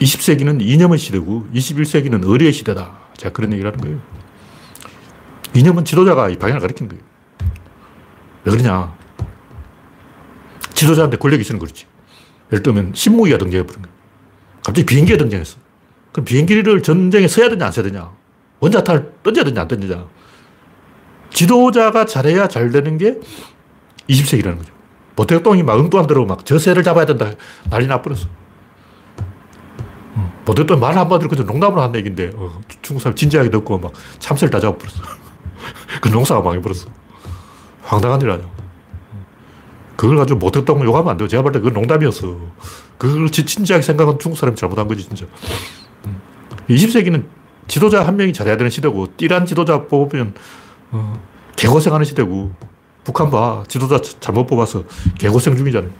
20세기는 0.00 0.60
이념의 0.62 0.98
시대고 0.98 1.48
21세기는 1.54 2.20
의리의 2.24 2.52
시대다. 2.52 2.98
제가 3.16 3.32
그런 3.32 3.52
얘기를 3.52 3.70
하는 3.70 3.82
거예요. 3.82 4.00
이념은 5.54 5.84
지도자가 5.84 6.28
이 6.28 6.38
방향을 6.38 6.60
가리키는 6.60 6.88
거예요. 6.88 7.04
왜 8.44 8.52
그러냐. 8.52 8.96
지도자한테 10.74 11.16
권력이 11.16 11.40
있으면 11.40 11.58
그렇지. 11.58 11.86
예를 12.52 12.62
들면 12.62 12.92
신무기가 12.94 13.38
등장해버린 13.38 13.82
거예요. 13.82 13.96
갑자기 14.64 14.86
비행기가 14.86 15.18
등장했어. 15.18 15.58
그럼 16.12 16.24
비행기를 16.24 16.82
전쟁에 16.82 17.26
써야 17.26 17.48
되냐, 17.48 17.66
안 17.66 17.72
써야 17.72 17.84
되냐? 17.84 18.10
원자탄을 18.60 19.14
던져야 19.22 19.44
되냐, 19.44 19.62
안 19.62 19.68
던지냐? 19.68 20.06
지도자가 21.30 22.06
잘해야 22.06 22.48
잘 22.48 22.70
되는 22.70 22.98
게 22.98 23.18
20세기라는 24.08 24.58
거죠. 24.58 24.72
보태동이 25.16 25.64
막안 25.64 25.90
들어고 25.90 26.26
막 26.26 26.46
저세를 26.46 26.84
잡아야 26.84 27.04
된다. 27.04 27.32
난리 27.68 27.86
나버렸어. 27.86 28.28
보태동이 30.48 30.80
말 30.80 30.96
한마디로 30.96 31.28
그냥 31.28 31.44
농담으로 31.44 31.82
한 31.82 31.94
얘기인데, 31.94 32.30
어, 32.34 32.58
중국 32.80 33.02
사람 33.02 33.14
진지하게 33.14 33.50
듣고 33.50 33.78
막 33.78 33.92
참새를 34.18 34.50
다 34.50 34.58
잡아버렸어. 34.58 35.02
그 36.00 36.08
농사가 36.08 36.40
망해버렸어. 36.40 36.86
황당한 37.82 38.18
일 38.22 38.30
아니야. 38.30 38.48
그걸 39.94 40.16
가지고 40.16 40.38
못했다고 40.38 40.82
욕하면 40.86 41.10
안 41.10 41.16
돼요. 41.18 41.28
제가 41.28 41.42
볼 41.42 41.52
때 41.52 41.58
그건 41.58 41.74
농담이었어. 41.74 42.34
그걸 42.96 43.30
진지하게 43.30 43.82
생각한 43.82 44.18
중국 44.18 44.38
사람이 44.38 44.56
잘못한 44.56 44.88
거지, 44.88 45.06
진짜. 45.06 45.26
20세기는 46.70 47.24
지도자 47.66 48.06
한 48.06 48.16
명이 48.16 48.32
잘해야 48.32 48.56
되는 48.56 48.70
시대고, 48.70 49.16
띠란 49.18 49.44
지도자 49.44 49.82
뽑으면, 49.86 50.32
어, 50.92 51.20
개고생하는 51.56 52.06
시대고, 52.06 52.52
북한 53.04 53.30
봐. 53.30 53.64
지도자 53.68 54.00
잘못 54.18 54.46
뽑아서 54.46 54.84
개고생 55.18 55.56
중이잖아요. 55.56 55.90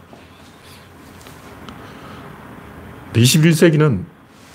21세기는 3.13 4.05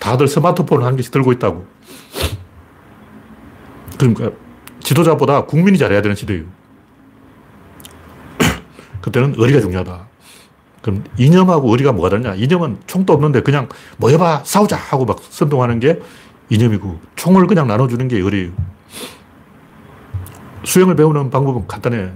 다들 0.04 0.28
스마트폰을 0.28 0.84
한 0.84 0.96
개씩 0.96 1.10
들고 1.12 1.32
있다고. 1.32 1.64
그러니까 3.98 4.32
지도자보다 4.80 5.46
국민이 5.46 5.78
잘해야 5.78 6.02
되는 6.02 6.14
시대예요. 6.14 6.44
그때는 9.00 9.34
의리가 9.38 9.60
중요하다. 9.60 10.06
그럼 10.82 11.04
이념하고 11.16 11.70
의리가 11.70 11.92
뭐가 11.92 12.10
다르냐? 12.10 12.34
이념은 12.34 12.80
총도 12.86 13.14
없는데 13.14 13.40
그냥 13.40 13.70
모여봐 13.96 14.42
싸우자 14.44 14.76
하고 14.76 15.06
막 15.06 15.20
선동하는 15.30 15.80
게 15.80 16.02
이념이고 16.50 17.00
총을 17.16 17.46
그냥 17.46 17.66
나눠주는 17.66 18.06
게 18.06 18.18
의리예요. 18.18 18.52
수영을 20.64 20.96
배우는 20.96 21.30
방법은 21.30 21.66
간단해. 21.66 22.12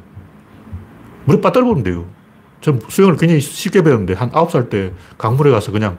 물에 1.25 1.41
빠뜨려 1.41 1.65
보면 1.65 1.85
돼요. 1.85 2.05
전 2.61 2.83
수영을 2.91 3.17
굉장히 3.17 3.41
쉽게 3.41 3.81
배웠는데 3.81 4.13
한 4.13 4.31
9살 4.31 4.69
때 4.69 4.93
강물에 5.17 5.51
가서 5.51 5.73
그냥 5.73 5.97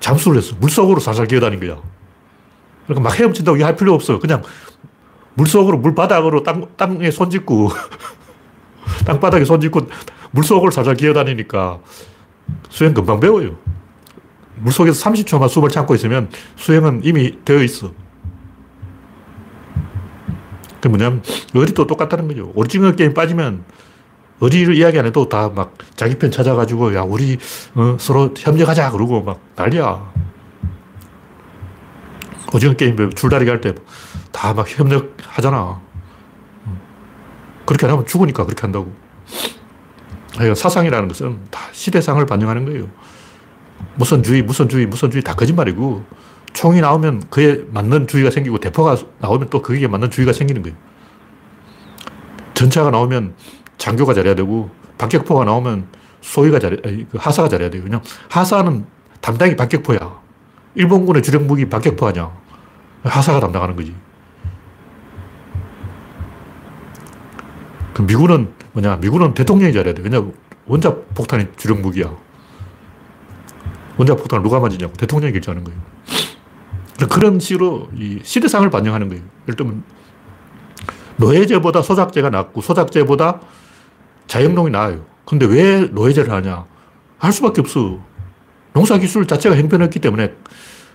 잠수를 0.00 0.38
했어. 0.38 0.54
물속으로 0.58 1.00
살살 1.00 1.26
기어다닌 1.26 1.60
거야. 1.60 1.80
그러니까 2.86 3.08
막 3.08 3.18
헤엄친다고 3.18 3.62
할 3.64 3.76
필요 3.76 3.94
없어. 3.94 4.18
그냥 4.18 4.42
물속으로, 5.34 5.78
물바닥으로 5.78 6.42
땅, 6.42 6.66
땅에 6.76 7.10
손짓고 7.10 7.70
땅바닥에 9.06 9.44
손짓고 9.44 9.88
물속을 10.30 10.72
살살 10.72 10.94
기어다니니까 10.94 11.80
수영 12.70 12.94
금방 12.94 13.20
배워요. 13.20 13.56
물속에서 14.56 15.10
30초만 15.10 15.48
숨을 15.48 15.68
참고 15.68 15.94
있으면 15.94 16.30
수영은 16.56 17.02
이미 17.04 17.38
되어 17.44 17.62
있어. 17.62 17.92
그 20.80 20.88
뭐냐면, 20.88 21.22
어리도 21.54 21.86
똑같다는 21.86 22.28
거죠. 22.28 22.52
오징어 22.54 22.92
게임 22.92 23.12
빠지면 23.12 23.64
어리를 24.40 24.74
이야기 24.76 24.98
안 24.98 25.06
해도 25.06 25.28
다 25.28 25.48
막 25.48 25.74
자기 25.96 26.16
편 26.18 26.30
찾아가지고, 26.30 26.94
야, 26.94 27.02
우리 27.02 27.38
어, 27.74 27.96
서로 27.98 28.34
협력하자. 28.36 28.90
그러고 28.90 29.22
막 29.22 29.40
난리야. 29.56 30.12
오징어 32.52 32.74
게임 32.74 33.10
줄다리기 33.14 33.50
할 33.50 33.60
때 33.60 33.74
다 34.32 34.52
막 34.54 34.66
협력하잖아. 34.68 35.80
그렇게 37.64 37.86
안 37.86 37.92
하면 37.92 38.06
죽으니까 38.06 38.44
그렇게 38.44 38.60
한다고. 38.60 38.92
사상이라는 40.54 41.08
것은 41.08 41.38
다 41.50 41.60
시대상을 41.72 42.24
반영하는 42.26 42.66
거예요. 42.66 42.86
무슨 43.94 44.22
주의, 44.22 44.42
무슨 44.42 44.68
주의, 44.68 44.84
무슨 44.86 45.10
주의 45.10 45.22
다 45.24 45.34
거짓말이고 45.34 46.04
총이 46.52 46.80
나오면 46.82 47.24
그에 47.30 47.64
맞는 47.70 48.06
주의가 48.06 48.30
생기고 48.30 48.58
대포가 48.58 48.96
나오면 49.18 49.48
또 49.50 49.62
그게 49.62 49.88
맞는 49.88 50.10
주의가 50.10 50.32
생기는 50.34 50.62
거예요. 50.62 50.76
전차가 52.54 52.90
나오면 52.90 53.34
장교가 53.78 54.14
잘해야 54.14 54.34
되고 54.34 54.70
박격포가 54.98 55.44
나오면 55.44 55.88
소위가 56.20 56.58
잘해, 56.58 56.76
그 56.82 57.18
하사가 57.18 57.48
잘해야 57.48 57.70
돼요. 57.70 57.82
그냥 57.82 58.02
하사는 58.28 58.84
담당이 59.20 59.56
박격포야. 59.56 60.20
일본군의 60.74 61.22
주력 61.22 61.44
무기 61.44 61.68
박격포 61.68 62.06
아니야. 62.06 62.30
하사가 63.04 63.40
담당하는 63.40 63.76
거지. 63.76 63.94
그 67.94 68.02
미군은 68.02 68.52
뭐냐? 68.72 68.96
미군은 68.96 69.34
대통령이 69.34 69.72
잘해야 69.72 69.94
돼. 69.94 70.02
왜냐? 70.02 70.22
원자 70.66 70.94
폭탄이 71.14 71.46
주력 71.56 71.80
무기야. 71.80 72.14
원자 73.96 74.14
폭탄을 74.14 74.42
누가 74.42 74.60
만지냐고 74.60 74.92
대통령이 74.94 75.32
결정하는 75.32 75.64
거예요. 75.64 75.80
그런 77.08 77.38
식으로 77.38 77.88
이 77.94 78.20
시대상을 78.22 78.68
반영하는 78.68 79.08
거예요. 79.08 79.22
예를 79.44 79.56
들면 79.56 79.82
노예제보다 81.16 81.82
소작제가 81.82 82.30
낫고 82.30 82.60
소작제보다 82.60 83.40
자영농이 84.26 84.70
나아요. 84.70 85.04
근데 85.24 85.46
왜 85.46 85.80
노예제를 85.80 86.32
하냐? 86.32 86.64
할 87.18 87.32
수밖에 87.32 87.60
없어. 87.60 87.98
농사 88.72 88.98
기술 88.98 89.26
자체가 89.26 89.56
형편없기 89.56 90.00
때문에 90.00 90.34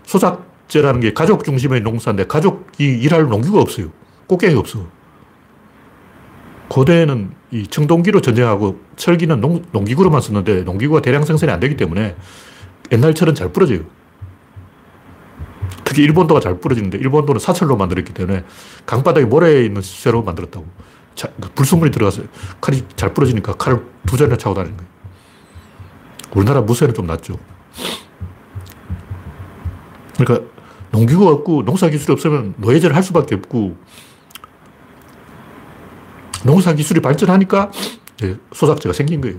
소작제라는 0.05 0.99
게 0.99 1.13
가족 1.13 1.43
중심의 1.43 1.81
농사인데 1.81 2.27
가족이 2.27 2.83
일할 2.83 3.23
농기가 3.23 3.59
없어요. 3.59 3.87
꽃게가 4.27 4.59
없어. 4.59 4.85
고대에는 6.69 7.31
이 7.51 7.67
청동기로 7.67 8.21
전쟁하고 8.21 8.79
철기는 8.95 9.41
농, 9.41 9.65
농기구로만 9.71 10.21
썼는데 10.21 10.61
농기구가 10.61 11.01
대량 11.01 11.25
생산이 11.25 11.51
안 11.51 11.59
되기 11.59 11.75
때문에 11.75 12.15
옛날처럼 12.91 13.35
잘 13.35 13.51
부러져요. 13.51 13.81
특히 15.83 16.03
일본도가 16.03 16.39
잘 16.39 16.59
부러지는데 16.59 16.97
일본도는 16.99 17.39
사철로 17.39 17.75
만들었기 17.75 18.13
때문에 18.13 18.45
강바닥에 18.85 19.25
모래에 19.25 19.65
있는 19.65 19.81
쇠로 19.81 20.23
만들었다고. 20.23 20.65
자, 21.15 21.29
그 21.39 21.49
불순물이 21.53 21.91
들어가서 21.91 22.23
칼이 22.59 22.83
잘 22.95 23.13
부러지니까 23.13 23.53
칼을 23.53 23.85
두 24.05 24.17
자리나 24.17 24.37
차고 24.37 24.55
다니는 24.55 24.77
거예요. 24.77 24.91
우리나라 26.35 26.61
무쇠는 26.61 26.93
좀 26.93 27.05
낫죠. 27.05 27.37
그러니까 30.17 30.47
농기구가 30.91 31.31
없고 31.31 31.63
농사기술이 31.63 32.13
없으면 32.13 32.53
노예제를 32.57 32.95
할 32.95 33.03
수밖에 33.03 33.35
없고 33.35 33.77
농사기술이 36.43 37.01
발전하니까 37.01 37.71
소작제가 38.53 38.93
생긴 38.93 39.21
거예요. 39.21 39.37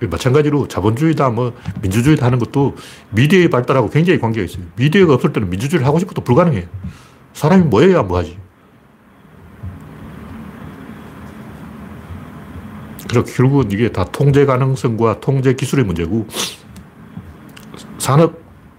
마찬가지로 0.00 0.68
자본주의다, 0.68 1.30
뭐, 1.30 1.52
민주주의다 1.82 2.26
하는 2.26 2.38
것도 2.38 2.76
미디어의 3.10 3.50
발달하고 3.50 3.90
굉장히 3.90 4.20
관계가 4.20 4.44
있어요. 4.44 4.64
미디어가 4.76 5.14
없을 5.14 5.32
때는 5.32 5.50
민주주의를 5.50 5.86
하고 5.86 5.98
싶어도 5.98 6.22
불가능해요. 6.22 6.66
사람이 7.32 7.64
뭐 7.64 7.80
해야 7.82 8.02
뭐 8.02 8.18
하지. 8.18 8.38
그래서 13.08 13.24
결국은 13.24 13.70
이게 13.72 13.90
다 13.90 14.04
통제 14.04 14.44
가능성과 14.44 15.20
통제 15.20 15.54
기술의 15.54 15.84
문제고, 15.84 16.26
산업 17.98 18.38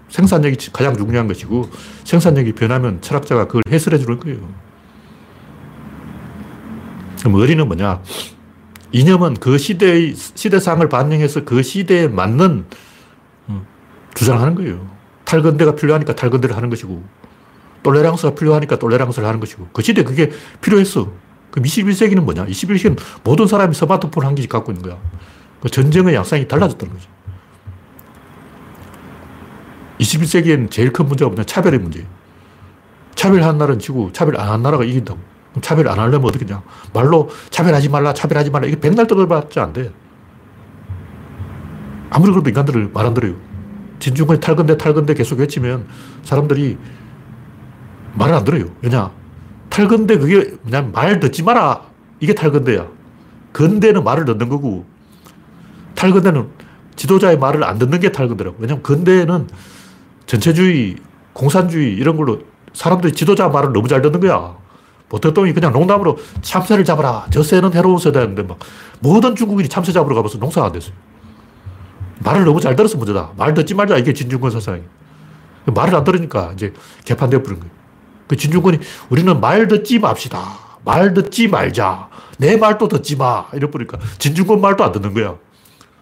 생산력이 0.09 0.71
가장 0.71 0.95
중요한 0.95 1.27
것이고, 1.27 1.69
생산력이 2.03 2.53
변하면 2.53 3.01
철학자가 3.01 3.47
그걸 3.47 3.63
해설해 3.69 3.97
주는 3.97 4.19
거예요. 4.19 4.37
그럼 7.19 7.35
어리는 7.35 7.67
뭐냐? 7.67 8.01
이념은 8.91 9.35
그 9.35 9.57
시대의, 9.57 10.15
시대상을 10.15 10.87
반영해서 10.89 11.43
그 11.43 11.61
시대에 11.61 12.07
맞는 12.07 12.65
어, 13.47 13.65
주장하는 14.15 14.55
거예요. 14.55 14.89
탈건대가 15.25 15.75
필요하니까 15.75 16.15
탈건대를 16.15 16.55
하는 16.55 16.69
것이고, 16.69 17.03
똘레랑스가 17.83 18.35
필요하니까 18.35 18.77
똘레랑스를 18.79 19.27
하는 19.27 19.39
것이고, 19.39 19.69
그 19.73 19.81
시대에 19.81 20.03
그게 20.03 20.31
필요했어. 20.61 21.11
그럼 21.51 21.65
21세기는 21.65 22.19
뭐냐? 22.21 22.45
21세기는 22.45 22.97
모든 23.23 23.47
사람이 23.47 23.73
스마트폰 23.73 24.25
한 24.25 24.35
개씩 24.35 24.49
갖고 24.51 24.71
있는 24.71 24.83
거야. 24.83 24.97
그 25.61 25.69
전쟁의 25.69 26.13
양상이 26.15 26.47
달라졌다는 26.47 26.93
거죠. 26.93 27.09
21세기에는 29.99 30.71
제일 30.71 30.93
큰 30.93 31.05
문제가 31.07 31.29
뭐냐? 31.29 31.43
차별의 31.43 31.79
문제예요. 31.79 32.07
차별한 33.15 33.57
나라는 33.57 33.79
지고 33.79 34.11
차별 34.13 34.39
안 34.39 34.47
한 34.49 34.61
나라가 34.63 34.83
이긴다고. 34.83 35.19
차별 35.61 35.87
안 35.89 35.99
하려면 35.99 36.25
어떻게 36.25 36.45
냐 36.45 36.61
말로 36.93 37.29
차별하지 37.49 37.89
말라, 37.89 38.13
차별하지 38.13 38.49
말라. 38.51 38.67
이게 38.67 38.79
백날 38.79 39.07
떠들어봤자 39.07 39.63
안 39.63 39.73
돼. 39.73 39.91
아무리 42.11 42.31
그래도 42.31 42.49
인간들을 42.49 42.91
말 42.93 43.05
안 43.05 43.13
들어요. 43.13 43.35
진중권이 43.99 44.39
탈건대, 44.39 44.77
탈건대 44.77 45.13
계속 45.15 45.39
외치면 45.39 45.85
사람들이 46.23 46.77
말을 48.13 48.33
안 48.35 48.43
들어요. 48.45 48.65
왜냐? 48.81 49.11
탈건대 49.79 50.17
그게 50.17 50.51
뭐냐면 50.63 50.91
말 50.91 51.19
듣지 51.21 51.41
마라. 51.41 51.81
이게 52.19 52.33
탈건대야. 52.33 52.85
건대는 53.53 54.03
말을 54.03 54.25
듣는 54.25 54.49
거고 54.49 54.85
탈건대는 55.95 56.49
지도자의 56.97 57.37
말을 57.37 57.63
안 57.63 57.79
듣는 57.79 57.99
게 58.01 58.11
탈건대라고. 58.11 58.57
왜냐면 58.59 58.83
건대는 58.83 59.47
전체주의, 60.25 60.97
공산주의 61.31 61.93
이런 61.93 62.17
걸로 62.17 62.41
사람들이 62.73 63.13
지도자 63.13 63.47
말을 63.47 63.71
너무 63.71 63.87
잘 63.87 64.01
듣는 64.01 64.19
거야. 64.19 64.57
보통이 65.07 65.53
그냥 65.53 65.71
농담으로 65.71 66.17
참새를 66.41 66.83
잡아라. 66.83 67.25
저 67.31 67.41
새는 67.41 67.73
해로운 67.73 67.97
새다 67.99 68.19
했는데 68.19 68.43
막 68.43 68.59
모든 68.99 69.33
중국인이 69.33 69.69
참새 69.69 69.93
잡으러 69.93 70.13
가봐서 70.15 70.37
농사가 70.39 70.67
안 70.67 70.73
됐어요. 70.73 70.93
말을 72.19 72.43
너무 72.43 72.59
잘 72.59 72.75
들어서 72.75 72.97
문제다. 72.97 73.31
말 73.37 73.53
듣지 73.53 73.73
말자. 73.73 73.97
이게 73.97 74.11
진중권 74.13 74.51
사상이. 74.51 74.81
말을 75.65 75.95
안 75.95 76.03
들으니까 76.03 76.51
이제 76.53 76.73
개판되어 77.05 77.41
버린 77.41 77.59
거예요. 77.61 77.78
그 78.29 78.37
진중권이 78.37 78.79
우리는 79.09 79.41
말 79.41 79.67
듣지 79.67 79.97
맙시다. 79.99 80.39
말 80.85 81.13
듣지 81.15 81.47
말자. 81.49 82.07
내 82.37 82.55
말도 82.55 82.87
듣지 82.87 83.17
마. 83.17 83.47
이래버리니까 83.51 83.97
진중권 84.19 84.61
말도 84.61 84.83
안 84.83 84.91
듣는 84.93 85.13
거야. 85.13 85.35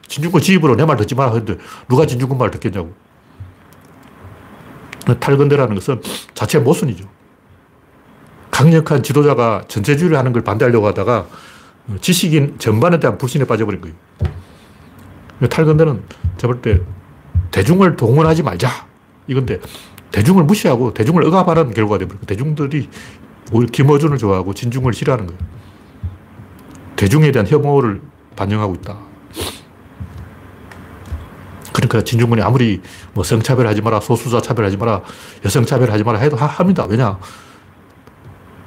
진중권 0.08 0.42
지입으로 0.42 0.76
내 0.76 0.86
말 0.86 0.98
듣지 0.98 1.16
마라 1.16 1.34
했는데 1.34 1.58
누가 1.88 2.06
진중권 2.06 2.38
말 2.38 2.52
듣겠냐고. 2.52 2.94
탈건대라는 5.22 5.74
것은 5.76 6.02
자체 6.34 6.60
모순이죠. 6.60 7.06
강력한 8.52 9.02
지도자가 9.04 9.64
전체주의를 9.70 10.18
하는 10.18 10.34
걸 10.34 10.44
반대하려고 10.44 10.86
하다가 10.88 11.28
지식인 12.02 12.60
전반에 12.60 13.00
대한 13.00 13.18
불신에 13.18 13.46
빠져버린 13.46 13.80
거예요. 13.80 13.96
탈건대는 15.50 16.04
제가 16.36 16.60
때 16.62 16.82
대중을 17.52 17.96
동원하지 17.96 18.44
말자. 18.44 18.70
이건데 19.28 19.60
대중을 20.12 20.44
무시하고 20.44 20.94
대중을 20.94 21.24
억압하는 21.26 21.74
결과가 21.74 21.98
되버리고 22.00 22.26
대중들이 22.26 22.90
오히려 23.52 23.72
김어준을 23.72 24.18
좋아하고 24.18 24.54
진중을 24.54 24.94
싫어하는 24.94 25.28
거예요. 25.28 25.40
대중에 26.96 27.32
대한 27.32 27.48
혐오를 27.48 28.02
반영하고 28.36 28.76
있다. 28.76 28.98
그러니까 31.74 32.02
진중권이 32.04 32.42
아무리 32.42 32.82
뭐 33.14 33.24
성차별하지 33.24 33.82
마라, 33.82 34.00
소수자 34.00 34.42
차별하지 34.42 34.78
마라, 34.78 35.02
여성 35.46 35.64
차별하지 35.66 36.04
마라 36.04 36.20
해도 36.20 36.36
합니다. 36.36 36.86
왜냐? 36.90 37.20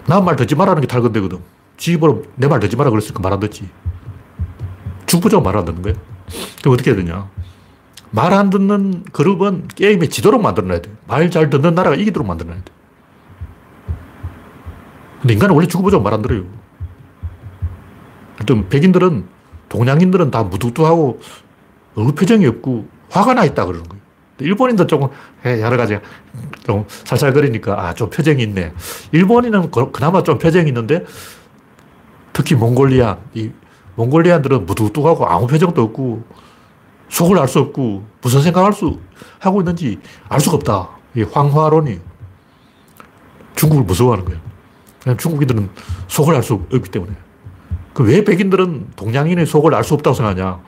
남 0.07 0.25
말 0.25 0.37
듣지 0.37 0.55
말라는 0.55 0.81
게 0.81 0.87
탈건되거든. 0.87 1.39
지 1.77 1.93
입으로 1.93 2.23
내 2.37 2.47
말 2.47 2.61
듣지 2.61 2.77
마라 2.77 2.91
그랬으니까 2.91 3.21
말 3.21 3.33
안 3.33 3.41
듣지. 3.41 3.69
죽부자고 5.07 5.43
말안 5.43 5.65
듣는 5.65 5.83
거야. 5.83 5.95
그럼 6.61 6.75
어떻게 6.75 6.91
해야 6.91 6.97
되냐. 6.97 7.29
말 8.13 8.33
안 8.33 8.51
듣는 8.51 9.05
그룹은 9.13 9.69
게임에 9.69 10.09
지도록 10.09 10.43
만들어놔야 10.43 10.81
돼. 10.83 10.91
말 11.07 11.31
잘 11.31 11.49
듣는 11.51 11.75
나라가 11.75 11.97
이기도록 11.97 12.27
만들어놔야 12.27 12.63
돼. 12.65 12.73
근데 15.21 15.35
인간은 15.35 15.55
원래 15.55 15.67
죽어보자고 15.67 16.03
말 16.03 16.15
안 16.15 16.23
들어요. 16.23 16.45
좀 18.47 18.69
백인들은, 18.69 19.27
동양인들은 19.69 20.31
다 20.31 20.43
무뚝뚝하고 20.43 21.21
얼굴 21.95 22.15
표정이 22.15 22.47
없고 22.47 22.89
화가 23.11 23.35
나 23.35 23.45
있다 23.45 23.67
그러는 23.67 23.87
거예요. 23.89 24.01
일본인도 24.39 24.87
조금 24.87 25.09
여러 25.45 25.77
가지 25.77 25.99
좀 26.65 26.87
살살거리니까 26.89 27.79
아, 27.89 27.95
좀 27.95 28.09
표정이 28.09 28.43
있네. 28.43 28.73
일본인은 29.13 29.71
그나마 29.93 30.23
좀 30.23 30.39
표정이 30.39 30.69
있는데 30.69 31.05
특히 32.33 32.55
몽골리안, 32.55 33.19
이 33.35 33.51
몽골리안들은 33.97 34.65
무뚝뚝하고 34.65 35.27
아무 35.27 35.47
표정도 35.47 35.83
없고 35.83 36.25
속을 37.11 37.39
알 37.39 37.47
수 37.49 37.59
없고 37.59 38.05
무슨 38.23 38.41
생각할 38.43 38.73
수 38.73 38.99
하고 39.39 39.61
있는지 39.61 39.99
알 40.29 40.41
수가 40.41 40.57
없다. 40.57 40.89
이 41.17 41.23
황화론이 41.23 41.99
중국을 43.57 43.85
무서워하는 43.85 44.25
거예요. 44.25 44.41
그냥 45.03 45.19
중국인들은 45.19 45.69
속을 46.09 46.35
알 46.35 46.43
수 46.43 46.55
없기 46.55 46.91
때문에. 46.91 47.13
그 47.93 48.05
왜 48.05 48.25
백인들은 48.25 48.91
동양인의 48.97 49.45
속을 49.47 49.75
알 49.75 49.83
수 49.85 49.95
없다고 49.95 50.15
생각하냐? 50.15 50.61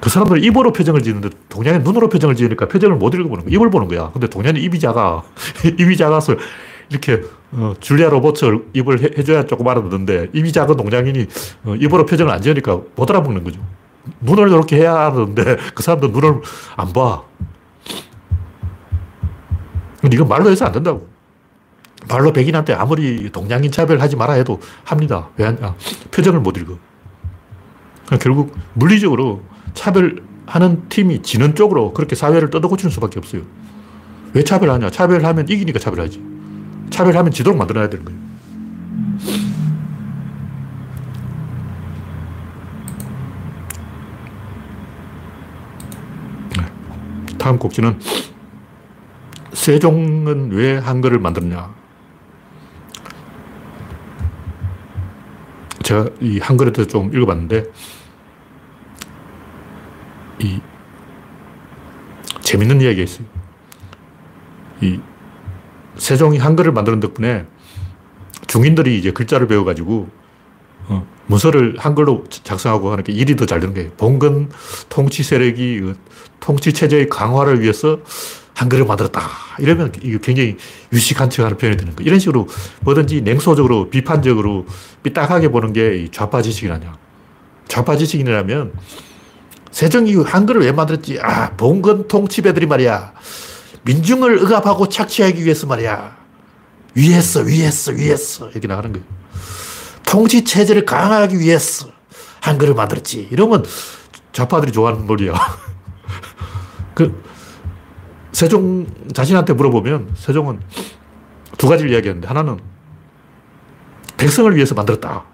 그 0.00 0.10
사람들은 0.10 0.42
입으로 0.44 0.72
표정을 0.72 1.02
지는데 1.02 1.30
동양이 1.48 1.78
눈으로 1.78 2.08
표정을 2.08 2.34
지으니까 2.34 2.68
표정을 2.68 2.96
못 2.96 3.14
읽어보는 3.14 3.44
거야. 3.44 3.54
입을 3.54 3.70
보는 3.70 3.88
거야. 3.88 4.10
근데 4.12 4.26
동양이 4.28 4.60
입이 4.60 4.78
작아. 4.78 5.22
입이 5.78 5.96
작아서 5.96 6.34
이렇게 6.90 7.22
어, 7.52 7.72
줄리아 7.80 8.10
로버트 8.10 8.66
입을 8.74 9.00
해, 9.18 9.22
줘야 9.24 9.46
조금 9.46 9.66
알아듣는데 9.68 10.28
입이 10.34 10.52
작은 10.52 10.76
동양인이 10.76 11.26
어, 11.64 11.74
입으로 11.76 12.04
표정을 12.04 12.32
안 12.32 12.42
지으니까 12.42 12.80
못 12.94 13.10
알아먹는 13.10 13.42
거죠. 13.44 13.60
눈을 14.20 14.48
이렇게 14.48 14.76
해야 14.76 14.94
알아듣는데 14.94 15.56
그 15.74 15.82
사람도 15.82 16.08
눈을 16.08 16.40
안 16.76 16.92
봐. 16.92 17.22
이건 20.10 20.28
말로 20.28 20.50
해서 20.50 20.64
안 20.66 20.72
된다고. 20.72 21.08
말로 22.08 22.32
백인한테 22.32 22.74
아무리 22.74 23.30
동양인 23.30 23.70
차별하지 23.70 24.16
마라 24.16 24.32
해도 24.34 24.60
합니다. 24.84 25.28
왜 25.36 25.46
하냐? 25.46 25.74
표정을 26.10 26.40
못 26.40 26.56
읽어. 26.56 26.76
결국 28.20 28.56
물리적으로 28.74 29.42
차별하는 29.74 30.88
팀이 30.88 31.22
지는 31.22 31.54
쪽으로 31.54 31.92
그렇게 31.92 32.16
사회를 32.16 32.50
뜯어고치는 32.50 32.90
수밖에 32.90 33.20
없어요. 33.20 33.42
왜 34.34 34.42
차별하냐? 34.42 34.90
차별하면 34.90 35.48
이기니까 35.48 35.78
차별하지. 35.78 36.22
차별하면 36.90 37.32
지도록 37.32 37.56
만들어야 37.56 37.88
되는 37.88 38.04
거예요. 38.04 38.31
다음 47.42 47.58
곡지는 47.58 47.98
세종은 49.52 50.52
왜 50.52 50.78
한글을 50.78 51.18
만들었냐? 51.18 51.74
제가 55.82 56.06
이 56.20 56.38
한글에 56.38 56.70
대해서 56.70 56.88
좀 56.88 57.12
읽어봤는데, 57.12 57.64
이 60.38 60.60
재밌는 62.42 62.80
이야기가 62.80 63.02
있어요. 63.02 63.26
이 64.80 65.00
세종이 65.96 66.38
한글을 66.38 66.70
만드는 66.70 67.00
덕분에 67.00 67.46
중인들이 68.46 68.96
이제 69.00 69.10
글자를 69.10 69.48
배워가지고 69.48 70.08
어, 70.88 71.06
문서를 71.26 71.76
한글로 71.78 72.24
작성하고 72.28 72.92
하니까 72.92 73.12
일이 73.12 73.34
더 73.34 73.46
잘 73.46 73.58
되는 73.60 73.74
거예요. 73.74 73.90
봉건 73.96 74.50
통치 74.88 75.22
세력이 75.22 75.80
그 75.80 75.96
통치 76.42 76.72
체제의 76.72 77.08
강화를 77.08 77.60
위해서 77.62 77.98
한글을 78.54 78.84
만들었다. 78.84 79.22
이러면 79.58 79.92
이게 80.02 80.18
굉장히 80.20 80.56
유식한 80.92 81.30
척 81.30 81.44
하는 81.44 81.56
표현이 81.56 81.78
되는 81.78 81.96
거예요. 81.96 82.06
이런 82.06 82.18
식으로 82.18 82.48
뭐든지 82.80 83.22
냉소적으로 83.22 83.88
비판적으로 83.88 84.66
삐딱하게 85.02 85.48
보는 85.48 85.72
게 85.72 86.08
좌파 86.12 86.42
지식이라냐. 86.42 86.94
좌파 87.68 87.96
지식인이라면 87.96 88.72
세종이 89.70 90.14
한글을 90.16 90.62
왜 90.62 90.72
만들었지? 90.72 91.18
아, 91.22 91.50
봉건 91.56 92.08
통치배들이 92.08 92.66
말이야. 92.66 93.14
민중을 93.84 94.44
억압하고 94.44 94.88
착취하기 94.88 95.42
위해서 95.42 95.66
말이야. 95.66 96.16
위했어, 96.94 97.40
위했어, 97.40 97.92
위했어. 97.92 98.50
이렇게 98.50 98.68
나가는 98.68 98.92
거예요. 98.92 99.06
통치 100.04 100.44
체제를 100.44 100.84
강화하기 100.84 101.38
위해서 101.38 101.88
한글을 102.40 102.74
만들었지. 102.74 103.28
이러면 103.30 103.64
좌파들이 104.32 104.72
좋아하는 104.72 105.06
논리야. 105.06 105.32
그, 106.94 107.22
세종 108.32 108.86
자신한테 109.12 109.52
물어보면 109.52 110.12
세종은 110.14 110.60
두 111.58 111.68
가지를 111.68 111.92
이야기하는데 111.92 112.26
하나는 112.26 112.58
백성을 114.16 114.54
위해서 114.56 114.74
만들었다. 114.74 115.24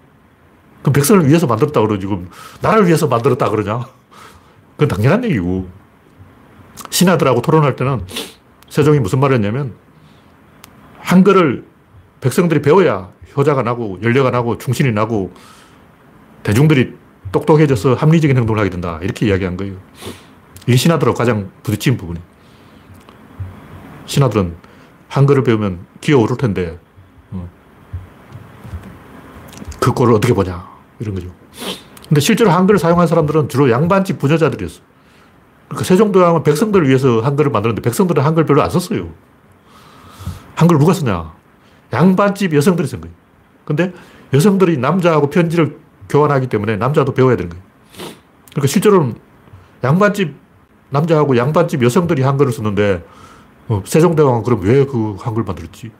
그럼 0.83 0.92
백성을 0.92 1.27
위해서 1.29 1.47
만들었다 1.47 1.81
그러지. 1.81 2.03
지금 2.03 2.29
나를 2.61 2.87
위해서 2.87 3.07
만들었다 3.07 3.51
그러냐? 3.51 3.87
그건 4.77 4.88
당연한 4.88 5.25
얘기고. 5.25 5.68
신하들하고 6.90 7.42
토론할 7.42 7.77
때는 7.77 8.05
세종이 8.68 9.01
무슨 9.01 9.21
말을 9.21 9.37
했냐면 9.37 9.75
한글을 11.01 11.64
백성들이 12.21 12.62
배워야 12.62 13.11
효자가 13.37 13.62
나고 13.62 13.99
연료가 14.03 14.31
나고 14.31 14.59
충신이 14.59 14.92
나고 14.92 15.33
대중들이 16.42 16.94
똑똑해져서 17.33 17.94
합리적인 17.94 18.37
행동을 18.37 18.61
하게 18.61 18.71
된다. 18.71 18.99
이렇게 19.03 19.27
이야기한 19.27 19.57
거예요. 19.57 19.77
이게 20.68 20.76
신하들하고 20.76 21.16
가장 21.16 21.50
부딪힌 21.62 21.96
부분이 21.96 22.20
신하들은 24.04 24.54
한글을 25.09 25.42
배우면 25.42 25.87
기어 26.02 26.18
오를 26.18 26.37
텐데 26.37 26.78
어. 27.31 27.48
그 29.81 29.94
꼴을 29.94 30.12
어떻게 30.12 30.35
보냐 30.35 30.68
이런 31.00 31.14
거죠. 31.14 31.28
근데 32.07 32.20
실제로 32.20 32.50
한글을 32.50 32.78
사용한 32.78 33.07
사람들은 33.07 33.48
주로 33.48 33.70
양반집 33.70 34.18
부녀자들이었어. 34.18 34.83
그러니까 35.68 35.85
세종대왕은 35.85 36.42
백성들을 36.42 36.87
위해서 36.87 37.20
한글을 37.20 37.50
만들었는데 37.50 37.81
백성들은 37.81 38.22
한글 38.22 38.44
별로 38.44 38.62
안 38.62 38.68
썼어요. 38.68 39.09
한글 40.54 40.78
누가 40.78 40.92
쓰냐? 40.92 41.33
양반집 41.94 42.52
여성들이 42.52 42.88
쓴 42.88 43.00
거예요. 43.00 43.14
근데 43.64 43.94
여성들이 44.35 44.76
남자하고 44.76 45.31
편지를 45.31 45.78
교환하기 46.11 46.48
때문에 46.48 46.76
남자도 46.76 47.14
배워야 47.14 47.37
되는 47.37 47.48
거예요. 47.48 47.64
그러니까 48.50 48.66
실제로는 48.66 49.14
양반집 49.83 50.47
남자하고 50.90 51.37
양반집 51.37 51.83
여성들이 51.83 52.22
한글을 52.22 52.53
썼는데 52.53 53.05
어, 53.68 53.83
세종대왕은 53.85 54.42
그럼 54.42 54.61
왜 54.62 54.85
그 54.85 55.16
한글 55.20 55.42
만들었지? 55.44 55.90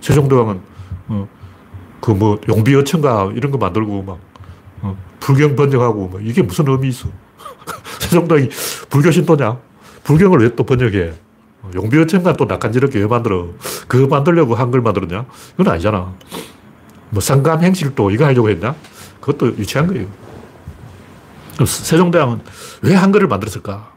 세종대왕은 0.00 0.60
어, 1.08 1.28
그뭐 2.00 2.40
용비어천가 2.48 3.32
이런 3.34 3.52
거 3.52 3.58
만들고 3.58 4.02
막 4.02 4.18
어, 4.80 4.96
불경 5.20 5.54
번역하고 5.56 6.08
뭐 6.08 6.20
이게 6.20 6.42
무슨 6.42 6.66
의미 6.68 6.88
있어? 6.88 7.08
세종대왕이 8.00 8.48
불교 8.88 9.10
신도냐? 9.10 9.58
불경을 10.04 10.40
왜 10.40 10.48
또 10.56 10.64
번역해? 10.64 11.12
용비어천가 11.74 12.32
또 12.32 12.46
낯간지럽게 12.46 12.98
왜 12.98 13.06
만들어? 13.06 13.48
그거 13.86 14.08
만들려고 14.08 14.54
한글 14.56 14.80
만들었냐? 14.80 15.26
그건 15.56 15.74
아니잖아. 15.74 16.12
뭐 17.10 17.20
상감행실도 17.20 18.10
이거 18.10 18.24
하려고 18.24 18.50
했냐? 18.50 18.74
그것도 19.20 19.58
유치한 19.58 19.86
거예요. 19.86 20.08
세종대왕은 21.64 22.40
왜 22.82 22.94
한글을 22.94 23.28
만들었을까? 23.28 23.91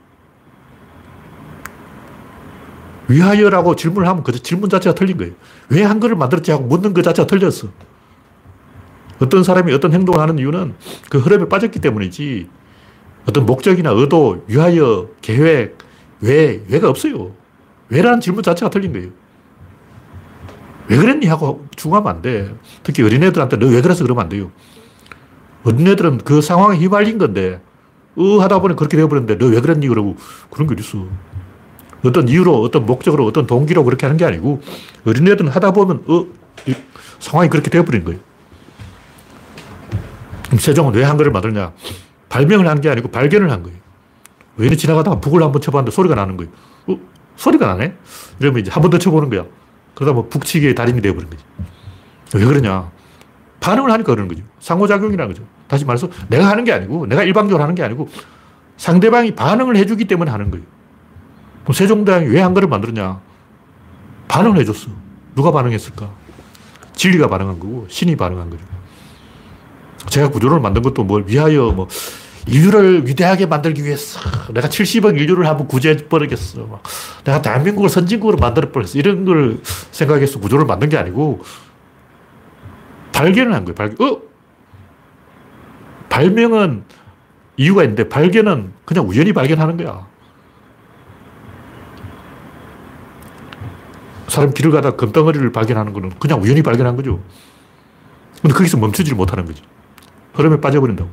위하여라고 3.07 3.75
질문을 3.75 4.07
하면 4.07 4.23
그 4.23 4.31
질문 4.41 4.69
자체가 4.69 4.95
틀린 4.95 5.17
거예요. 5.17 5.33
왜 5.69 5.83
한글을 5.83 6.15
만들었지 6.15 6.51
하고 6.51 6.63
묻는 6.65 6.93
그 6.93 7.01
자체가 7.03 7.27
틀렸어. 7.27 7.69
어떤 9.19 9.43
사람이 9.43 9.71
어떤 9.73 9.93
행동을 9.93 10.19
하는 10.19 10.39
이유는 10.39 10.75
그 11.09 11.19
흐름에 11.19 11.47
빠졌기 11.47 11.79
때문이지 11.79 12.49
어떤 13.27 13.45
목적이나 13.45 13.91
의도, 13.91 14.43
위하여, 14.47 15.09
계획, 15.21 15.77
왜, 16.21 16.63
왜가 16.69 16.89
없어요. 16.89 17.31
왜라는 17.89 18.19
질문 18.21 18.43
자체가 18.43 18.69
틀린 18.69 18.93
거예요. 18.93 19.09
왜 20.87 20.97
그랬니? 20.97 21.25
하고 21.27 21.65
중하면 21.75 22.07
안 22.15 22.21
돼. 22.21 22.53
특히 22.83 23.03
어린애들한테 23.03 23.57
너 23.57 23.67
왜 23.67 23.81
그래서 23.81 24.03
그러면 24.03 24.23
안 24.23 24.29
돼요. 24.29 24.51
어린애들은 25.63 26.19
그 26.19 26.41
상황에 26.41 26.77
휘말린 26.77 27.17
건데, 27.17 27.61
으 28.19 28.39
하다 28.39 28.59
보니 28.61 28.75
그렇게 28.75 28.97
되어버렸는데 28.97 29.37
너 29.43 29.51
왜 29.51 29.61
그랬니? 29.61 29.87
그러고 29.87 30.15
그런 30.51 30.67
게 30.67 30.73
어딨어. 30.75 31.07
어떤 32.05 32.27
이유로, 32.27 32.61
어떤 32.61 32.85
목적으로, 32.85 33.25
어떤 33.25 33.47
동기로 33.47 33.83
그렇게 33.83 34.05
하는 34.05 34.17
게 34.17 34.25
아니고 34.25 34.61
어린애들은 35.05 35.49
하다 35.51 35.71
보면 35.71 36.03
어, 36.07 36.25
상황이 37.19 37.49
그렇게 37.49 37.69
되어버린 37.69 38.03
거예요. 38.03 38.19
그럼 40.45 40.59
세종은 40.59 40.93
왜 40.93 41.03
한글을 41.03 41.31
만들냐? 41.31 41.73
발명을 42.29 42.67
한 42.67 42.81
게 42.81 42.89
아니고 42.89 43.09
발견을 43.09 43.49
한 43.51 43.63
거예요. 43.63 43.77
왜이 44.57 44.75
지나가다가 44.77 45.19
북을 45.19 45.41
한번 45.43 45.61
쳐봤는데 45.61 45.91
소리가 45.93 46.15
나는 46.15 46.37
거예요. 46.37 46.51
어? 46.87 46.97
소리가 47.35 47.67
나네? 47.67 47.95
이러면 48.39 48.61
이제 48.61 48.71
한 48.71 48.81
번 48.81 48.91
더 48.91 48.97
쳐보는 48.97 49.29
거야. 49.29 49.45
그러다 49.95 50.13
뭐 50.13 50.27
북치기의 50.29 50.75
달인이 50.75 51.01
되어버린 51.01 51.29
거지. 51.29 51.43
왜 52.35 52.45
그러냐? 52.45 52.91
반응을 53.59 53.91
하니까 53.91 54.11
그러는 54.13 54.27
거죠. 54.27 54.43
상호작용이라는 54.59 55.33
거죠. 55.33 55.45
다시 55.67 55.85
말해서 55.85 56.09
내가 56.29 56.47
하는 56.49 56.63
게 56.65 56.71
아니고, 56.73 57.07
내가 57.07 57.23
일방적으로 57.23 57.63
하는 57.63 57.73
게 57.73 57.81
아니고, 57.83 58.07
상대방이 58.77 59.33
반응을 59.35 59.77
해주기 59.77 60.05
때문에 60.05 60.29
하는 60.29 60.51
거예요. 60.51 60.65
그럼 61.65 61.73
세종대왕이 61.73 62.27
왜 62.27 62.41
한글을 62.41 62.69
만들었냐? 62.69 63.19
반응을 64.27 64.59
해줬어. 64.59 64.87
누가 65.35 65.51
반응했을까? 65.51 66.09
진리가 66.93 67.27
반응한 67.27 67.59
거고, 67.59 67.87
신이 67.89 68.15
반응한 68.15 68.49
거죠. 68.49 68.63
제가 70.07 70.29
구조를 70.29 70.59
만든 70.59 70.83
것도 70.83 71.03
뭘 71.03 71.25
위하여 71.27 71.71
뭐 71.71 71.87
인류를 72.47 73.07
위대하게 73.07 73.47
만들기 73.47 73.83
위해서 73.83 74.19
내가 74.53 74.69
70억 74.69 75.19
인류를 75.19 75.47
한번 75.47 75.67
구제해 75.67 75.97
버리겠어. 75.97 76.79
내가 77.23 77.41
대한민국을 77.41 77.89
선진국으로 77.89 78.37
만들어 78.37 78.71
버렸어. 78.71 78.99
이런 78.99 79.25
걸 79.25 79.59
생각해서 79.91 80.39
구조를 80.39 80.65
만든 80.65 80.89
게 80.89 80.97
아니고 80.97 81.43
발견을 83.13 83.53
한 83.53 83.65
거예요. 83.65 83.75
발견. 83.75 84.07
어? 84.07 84.21
발명은 86.09 86.83
이유가 87.57 87.83
있는데 87.83 88.07
발견은 88.07 88.73
그냥 88.85 89.09
우연히 89.09 89.33
발견하는 89.33 89.77
거야. 89.77 90.05
사람 94.35 94.53
길을 94.53 94.71
가다 94.71 94.91
금덩어리를 94.91 95.51
발견하는 95.51 95.93
거는 95.93 96.11
그냥 96.19 96.41
우연히 96.41 96.61
발견한 96.61 96.95
거죠. 96.95 97.21
근데 98.41 98.53
거기서 98.53 98.77
멈추지를 98.77 99.17
못하는 99.17 99.45
거죠. 99.45 99.63
흐름에 100.33 100.59
빠져버린다고. 100.59 101.09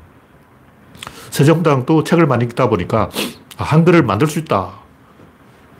세종당도 1.30 2.04
책을 2.04 2.26
많이 2.26 2.44
읽다 2.44 2.68
보니까 2.68 3.08
아, 3.56 3.64
한글을 3.64 4.02
만들 4.02 4.26
수 4.26 4.38
있다. 4.38 4.72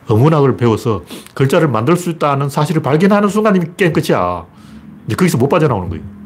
어문학을 0.09 0.57
배워서 0.57 1.03
글자를 1.35 1.69
만들 1.69 1.97
수 1.97 2.11
있다는 2.11 2.49
사실을 2.49 2.81
발견하는 2.81 3.29
순간 3.29 3.57
이미 3.57 3.67
게임 3.77 3.93
끝이야. 3.93 4.47
이제 5.07 5.17
거기서 5.17 5.37
못 5.37 5.49
빠져나오는 5.49 5.89
거예요. 5.89 6.22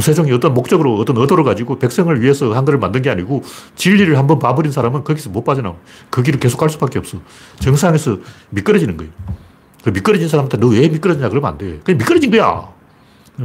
세종이 0.00 0.32
어떤 0.32 0.54
목적으로 0.54 0.96
어떤 0.96 1.16
의도를 1.16 1.44
가지고 1.44 1.78
백성을 1.78 2.20
위해서 2.20 2.52
한글을 2.54 2.78
만든 2.78 3.02
게 3.02 3.10
아니고 3.10 3.42
진리를 3.74 4.16
한번 4.18 4.38
봐버린 4.38 4.70
사람은 4.72 5.04
거기서 5.04 5.30
못 5.30 5.44
빠져나와. 5.44 5.76
그 6.10 6.22
길을 6.22 6.40
계속 6.40 6.58
갈 6.58 6.70
수밖에 6.70 6.98
없어. 6.98 7.18
정상에서 7.58 8.18
미끄러지는 8.50 8.96
거예요. 8.96 9.12
그 9.84 9.90
미끄러진 9.90 10.28
사람한테 10.28 10.58
너 10.58 10.68
왜 10.68 10.88
미끄러지냐 10.88 11.28
그러면 11.28 11.50
안 11.52 11.58
돼. 11.58 11.80
그냥 11.84 11.98
미끄러진 11.98 12.30
거야. 12.30 12.68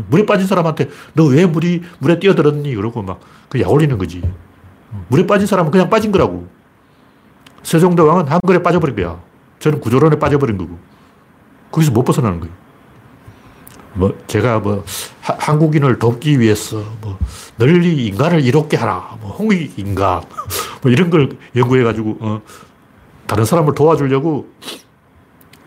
물에 0.09 0.25
빠진 0.25 0.47
사람한테 0.47 0.89
너 1.13 1.25
왜 1.27 1.45
물이, 1.45 1.83
물에 1.99 2.19
뛰어들었니? 2.19 2.73
그러고 2.75 3.01
막 3.01 3.19
그 3.49 3.61
약올리는 3.61 3.95
거지. 3.99 4.21
물에 5.09 5.27
빠진 5.27 5.45
사람은 5.47 5.71
그냥 5.71 5.89
빠진 5.89 6.11
거라고. 6.11 6.47
세종대왕은 7.61 8.27
한글에 8.27 8.61
빠져버린 8.63 8.95
거야. 8.95 9.19
저는 9.59 9.79
구조론에 9.79 10.17
빠져버린 10.19 10.57
거고. 10.57 10.77
거기서 11.71 11.91
못 11.91 12.03
벗어나는 12.03 12.39
거예요. 12.39 12.53
뭐, 13.95 14.17
제가 14.27 14.59
뭐, 14.59 14.83
하, 15.21 15.35
한국인을 15.39 15.99
돕기 15.99 16.39
위해서 16.39 16.83
뭐, 17.01 17.17
널리 17.57 18.07
인간을 18.07 18.41
이롭게 18.41 18.77
하라. 18.77 19.17
뭐, 19.21 19.31
홍익인간. 19.31 20.23
뭐, 20.81 20.91
이런 20.91 21.09
걸 21.09 21.37
연구해가지고, 21.55 22.17
어, 22.19 22.41
다른 23.27 23.45
사람을 23.45 23.73
도와주려고 23.73 24.47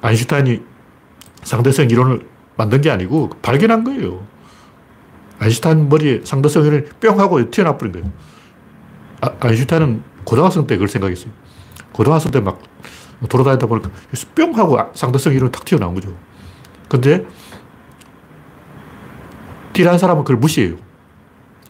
아인슈타인이 0.02 0.62
상대성 1.42 1.90
이론을 1.90 2.26
만든 2.56 2.80
게 2.80 2.90
아니고 2.90 3.30
발견한 3.42 3.84
거예요. 3.84 4.26
아인슈타인 5.38 5.88
머리에 5.88 6.20
상대성 6.24 6.64
이론이 6.64 6.84
뿅 7.00 7.18
하고 7.18 7.50
튀어나 7.50 7.76
버린 7.76 7.92
거예요. 7.92 8.12
아, 9.20 9.30
아인슈타인은 9.40 10.02
고등학생 10.24 10.66
때 10.66 10.76
그걸 10.76 10.88
생각했어요. 10.88 11.30
고등학생 11.92 12.30
때 12.30 12.40
막 12.40 12.60
돌아다니다 13.28 13.66
보니까 13.66 13.90
뿅 14.34 14.56
하고 14.58 14.78
상대성 14.94 15.32
이론이 15.32 15.52
탁 15.52 15.64
튀어나온 15.64 15.94
거죠. 15.94 16.14
근데 16.88 17.26
띠란 19.76 19.98
사람은 19.98 20.24
그걸 20.24 20.36
무시해요. 20.36 20.76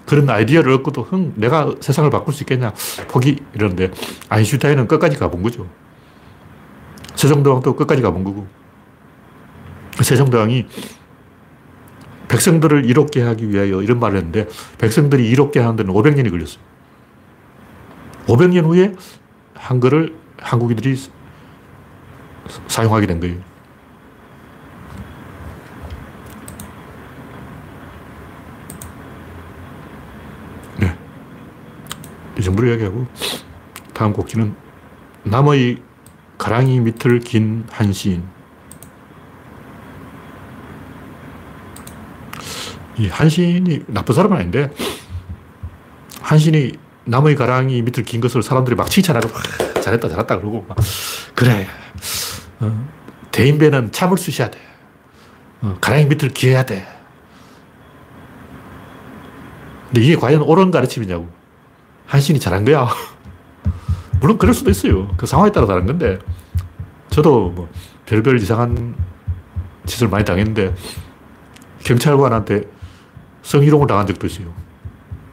그런 0.06 0.30
아이디어를 0.30 0.72
얻고도 0.74 1.02
흥, 1.02 1.32
내가 1.34 1.74
세상을 1.80 2.08
바꿀 2.10 2.32
수 2.32 2.44
있겠냐 2.44 2.72
포기 3.08 3.38
이러는데 3.52 3.90
아인슈타인은 4.28 4.86
끝까지 4.86 5.16
가본 5.16 5.42
거죠. 5.42 5.68
세종대왕도 7.16 7.74
끝까지 7.74 8.02
가본 8.02 8.22
거고 8.22 8.46
세종대왕이 10.00 10.66
백성들을 12.28 12.84
이롭게 12.84 13.22
하기 13.22 13.50
위하여 13.50 13.82
이런 13.82 13.98
말을 13.98 14.18
했는데 14.18 14.46
백성들이 14.78 15.28
이롭게 15.28 15.58
하는 15.58 15.74
데는 15.74 15.92
500년이 15.92 16.30
걸렸어요. 16.30 16.62
500년 18.26 18.64
후에 18.64 18.94
한글을 19.54 20.14
한국인들이 20.38 20.96
사용하게 22.68 23.06
된 23.06 23.18
거예요. 23.18 23.55
정도로 32.46 32.68
이야기하고 32.68 33.06
다음 33.92 34.12
곡지는 34.12 34.54
남의 35.24 35.82
가랑이 36.38 36.80
밑을 36.80 37.20
긴 37.20 37.64
한 37.70 37.92
시인. 37.92 38.22
이 42.98 43.08
한신이 43.08 43.84
나쁜 43.88 44.14
사람은 44.14 44.38
아닌데, 44.38 44.70
한신이 46.22 46.72
남의 47.04 47.34
가랑이 47.36 47.82
밑을 47.82 48.04
긴 48.04 48.22
것을 48.22 48.42
사람들이 48.42 48.74
막 48.74 48.88
칭찬하고, 48.88 49.28
잘했다, 49.82 50.08
잘했다, 50.08 50.38
그러고, 50.38 50.64
막, 50.66 50.78
그래. 51.34 51.66
어, 52.60 52.88
대인배는 53.32 53.92
참을 53.92 54.16
쑤셔야 54.16 54.50
돼. 54.50 54.58
어, 55.60 55.76
가랑이 55.80 56.06
밑을 56.06 56.30
기어야 56.30 56.64
돼. 56.64 56.86
근데 59.88 60.00
이게 60.00 60.16
과연 60.16 60.40
옳은 60.40 60.70
가르침이냐고. 60.70 61.28
한신이 62.06 62.38
잘한 62.40 62.64
거야. 62.64 62.88
물론 64.20 64.38
그럴 64.38 64.54
수도 64.54 64.70
있어요. 64.70 65.08
그 65.16 65.26
상황에 65.26 65.50
따라 65.52 65.66
다른 65.66 65.86
건데, 65.86 66.18
저도 67.10 67.50
뭐 67.50 67.68
별별 68.06 68.38
이상한 68.40 68.94
짓을 69.84 70.08
많이 70.08 70.24
당했는데, 70.24 70.74
경찰관한테 71.84 72.62
성희롱을 73.42 73.86
당한 73.86 74.06
적도 74.06 74.26
있어요. 74.26 74.46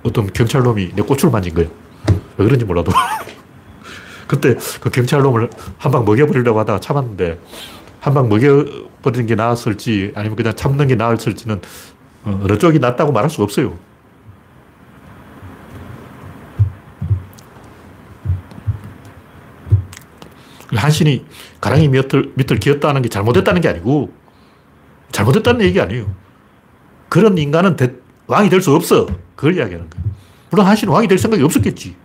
어떤 0.04 0.32
경찰놈이 0.32 0.92
내 0.96 1.02
꼬추를 1.02 1.32
만진 1.32 1.54
거예요. 1.54 1.70
왜 2.38 2.46
그런지 2.46 2.66
몰라도. 2.66 2.92
그때 4.28 4.56
그 4.82 4.90
경찰놈을 4.90 5.50
한 5.78 5.92
방 5.92 6.06
먹여버리려고 6.06 6.60
하다가 6.60 6.80
참았는데, 6.80 7.40
한 8.00 8.14
방 8.14 8.28
먹여버리는 8.30 9.26
게 9.28 9.36
나았을지, 9.36 10.12
아니면 10.16 10.36
그냥 10.36 10.56
참는 10.56 10.88
게 10.88 10.96
나았을지는 10.96 11.62
어, 12.26 12.42
어느 12.44 12.58
쪽이 12.58 12.80
낫다고 12.80 13.12
말할 13.12 13.30
수가 13.30 13.44
없어요. 13.44 13.78
한신이 20.76 21.26
가랑이 21.62 21.88
밑을, 21.88 22.34
밑을 22.36 22.58
기었다는 22.60 23.02
게 23.02 23.10
잘못했다는 23.10 23.62
게 23.62 23.70
아니고, 23.70 24.12
잘못했다는 25.12 25.62
얘기 25.66 25.80
아니에요. 25.80 26.14
그런 27.10 27.38
인간은 27.38 27.76
대, 27.76 27.94
왕이 28.28 28.50
될 28.50 28.62
수 28.62 28.74
없어. 28.74 29.06
그걸 29.36 29.56
이야기하는 29.58 29.90
거예요. 29.90 30.06
물론 30.50 30.66
한신은 30.66 30.94
왕이 30.94 31.08
될 31.08 31.18
생각이 31.18 31.44
없었겠지. 31.44 31.96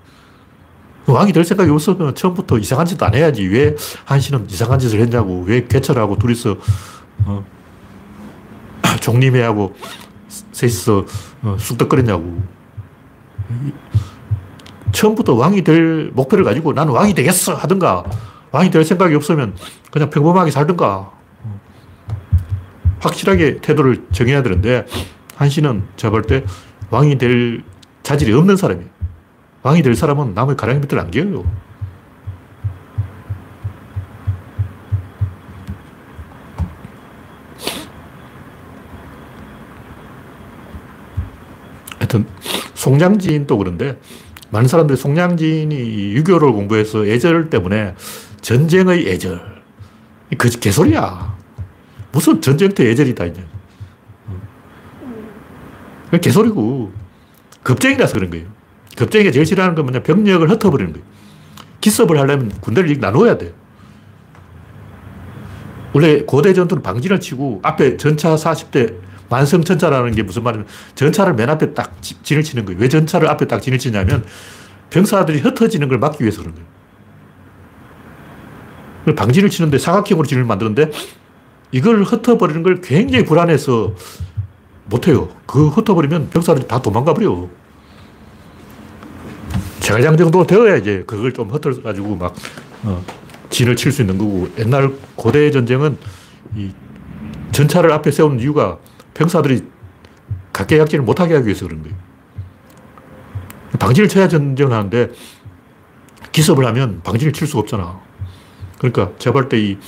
왕이 1.07 1.33
될 1.33 1.44
생각이 1.44 1.70
없으면 1.70 2.14
처음부터 2.14 2.59
이상한 2.59 2.85
짓 2.85 3.02
안 3.02 3.14
해야지. 3.14 3.46
왜 3.46 3.74
한신은 4.04 4.48
이상한 4.50 4.78
짓을 4.78 5.00
했냐고. 5.00 5.42
왜 5.46 5.66
개철하고 5.66 6.18
둘이서, 6.18 6.57
어, 7.24 7.44
종림회하고 9.00 9.74
셋이서 10.52 11.07
어, 11.42 11.57
쑥덕거렸냐고. 11.59 12.42
처음부터 14.92 15.35
왕이 15.35 15.62
될 15.64 16.11
목표를 16.12 16.44
가지고 16.44 16.72
나는 16.72 16.92
왕이 16.92 17.14
되겠어 17.14 17.54
하든가 17.54 18.04
왕이 18.51 18.71
될 18.71 18.85
생각이 18.85 19.15
없으면 19.15 19.55
그냥 19.91 20.11
평범하게 20.11 20.51
살든가. 20.51 21.13
확실하게 23.01 23.61
태도를 23.61 24.07
정해야 24.11 24.43
되는데, 24.43 24.87
한신은 25.37 25.85
제가 25.97 26.11
볼 26.11 26.23
때 26.23 26.45
왕이 26.91 27.19
될 27.19 27.63
자질이 28.03 28.33
없는 28.33 28.57
사람이에요. 28.57 28.89
왕이 29.63 29.83
될 29.83 29.95
사람은 29.95 30.35
남의 30.35 30.57
가랑이 30.57 30.81
밑을 30.81 30.99
안 30.99 31.11
기어요. 31.11 31.45
하여튼, 41.99 42.27
송량진도 42.75 43.59
그런데, 43.59 44.01
많은 44.51 44.67
사람들이 44.67 44.97
송량진이 44.97 46.15
유교를 46.15 46.53
공부해서 46.53 47.07
애절 47.07 47.51
때문에 47.51 47.95
전쟁의 48.40 49.09
애절. 49.09 49.62
그 50.37 50.48
개소리야. 50.48 51.37
무슨 52.12 52.40
전쟁터 52.40 52.83
애절이다, 52.83 53.24
이제. 53.27 53.44
그 56.11 56.20
개소리고. 56.20 56.92
겁쟁이라서 57.64 58.14
그런 58.14 58.31
거예요. 58.31 58.46
겁쟁이가 58.96 59.31
제일 59.31 59.44
싫어하는 59.46 59.74
건 59.74 59.87
뭐냐. 59.87 60.03
병력을 60.03 60.48
흩어버리는 60.48 60.92
거예요. 60.92 61.07
기습을 61.81 62.18
하려면 62.18 62.51
군대를 62.61 62.98
나눠야 62.98 63.38
돼. 63.38 63.53
원래 65.92 66.22
고대 66.22 66.53
전투는 66.53 66.83
방진을 66.83 67.20
치고 67.20 67.61
앞에 67.62 67.96
전차 67.96 68.35
40대 68.35 68.94
만성전차라는 69.31 70.12
게 70.12 70.22
무슨 70.22 70.42
말이냐면 70.42 70.70
전차를 70.94 71.35
맨 71.35 71.51
앞에 71.51 71.74
딱 71.74 71.96
진을 72.03 72.42
치는 72.42 72.64
거예요. 72.64 72.81
왜 72.81 72.88
전차를 72.88 73.29
앞에 73.29 73.46
딱 73.46 73.61
진을 73.61 73.79
치냐면 73.79 74.24
병사들이 74.90 75.40
흩어지는 75.40 75.88
걸 75.88 75.98
막기 75.98 76.22
위해서 76.22 76.40
그런 76.40 76.55
거예요. 76.55 76.78
방진을 79.14 79.51
치는데 79.51 79.79
사각형으로 79.79 80.27
진을 80.27 80.44
만드는데 80.44 80.90
이걸 81.73 82.03
흩어버리는 82.03 82.62
걸 82.62 82.81
굉장히 82.81 83.25
불안해서 83.25 83.94
못해요. 84.87 85.29
그 85.47 85.68
흩어버리면 85.68 86.31
병사들이 86.31 86.66
다 86.66 86.81
도망가 86.81 87.12
버려. 87.12 87.49
제갈량 89.81 90.16
정도 90.16 90.47
되어야 90.47 90.77
이제 90.77 91.05
그걸 91.07 91.33
좀 91.33 91.51
흩어가지고 91.51 92.16
막, 92.16 92.35
어, 92.85 93.03
진을 93.51 93.77
칠 93.77 93.92
수 93.92 94.03
있는 94.03 94.18
거고, 94.18 94.49
옛날 94.59 94.92
고대 95.14 95.51
전쟁은 95.51 95.97
이 96.57 96.71
전차를 97.53 97.92
앞에 97.92 98.11
세우는 98.11 98.40
이유가 98.40 98.79
병사들이 99.14 99.64
각계약진을 100.53 101.05
못하게 101.05 101.35
하기 101.35 101.47
위해서 101.47 101.66
그런 101.66 101.83
거예요. 101.83 101.97
방진을 103.79 104.09
쳐야 104.09 104.29
전쟁을 104.29 104.73
하는데 104.73 105.11
기습을 106.33 106.66
하면 106.66 107.01
방진을 107.03 107.33
칠 107.33 107.47
수가 107.47 107.61
없잖아. 107.61 108.01
그러니까 108.79 109.12
제가 109.19 109.33
볼 109.35 109.49
때 109.49 109.59
이 109.59 109.79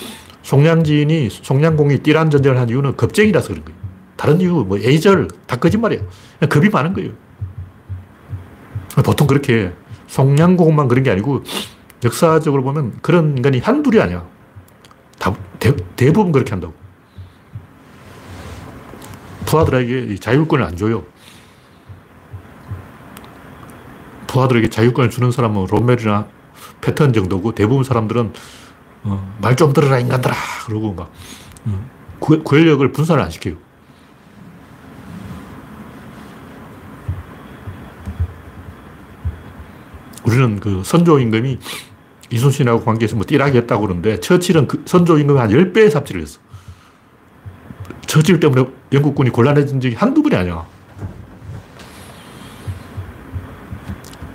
송량진이, 0.42 1.28
송량공이 1.30 1.98
띠란 1.98 2.30
전쟁을 2.30 2.58
한 2.58 2.68
이유는 2.68 2.96
겁쟁이라서 2.96 3.48
그런 3.48 3.64
거예요. 3.64 3.78
다른 4.16 4.40
이유, 4.40 4.64
뭐, 4.66 4.78
에이절, 4.78 5.28
다 5.46 5.56
거짓말이에요. 5.56 6.02
겁이 6.48 6.68
많은 6.70 6.92
거예요. 6.94 7.12
보통 9.04 9.26
그렇게 9.26 9.72
송량공만 10.08 10.88
그런 10.88 11.04
게 11.04 11.10
아니고 11.10 11.44
역사적으로 12.04 12.62
보면 12.62 12.98
그런 13.02 13.36
인간이 13.36 13.58
한둘이 13.60 14.00
아니야. 14.00 14.26
다, 15.18 15.34
대, 15.58 15.74
대부분 15.96 16.32
그렇게 16.32 16.50
한다고. 16.50 16.74
부하들에게 19.46 20.16
자율권을 20.16 20.64
안 20.64 20.76
줘요. 20.76 21.04
부하들에게 24.26 24.70
자율권을 24.70 25.10
주는 25.10 25.30
사람은 25.30 25.66
롬멜이나 25.70 26.26
패턴 26.80 27.12
정도고 27.12 27.54
대부분 27.54 27.84
사람들은 27.84 28.32
어, 29.02 29.36
말좀 29.40 29.72
들어라 29.72 29.98
인간들아 29.98 30.34
그러고 30.66 30.92
막 30.92 31.10
어, 31.66 32.42
권력을 32.44 32.92
분산을 32.92 33.22
안 33.22 33.30
시켜요. 33.30 33.56
우리는 40.24 40.60
그 40.60 40.82
선조 40.84 41.18
임금이 41.18 41.58
이순신하고 42.30 42.84
관계에서 42.84 43.16
뭐 43.16 43.24
띠라기 43.26 43.56
했다고 43.58 43.82
그러는데 43.82 44.20
처칠은 44.20 44.68
그 44.68 44.82
선조 44.86 45.18
임금이 45.18 45.38
한 45.38 45.50
10배의 45.50 45.90
삽질을 45.90 46.22
했어. 46.22 46.40
처칠 48.06 48.38
때문에 48.38 48.64
영국군이 48.92 49.30
곤란해진 49.30 49.80
적이 49.80 49.94
한두 49.94 50.22
번이 50.22 50.36
아니야. 50.36 50.66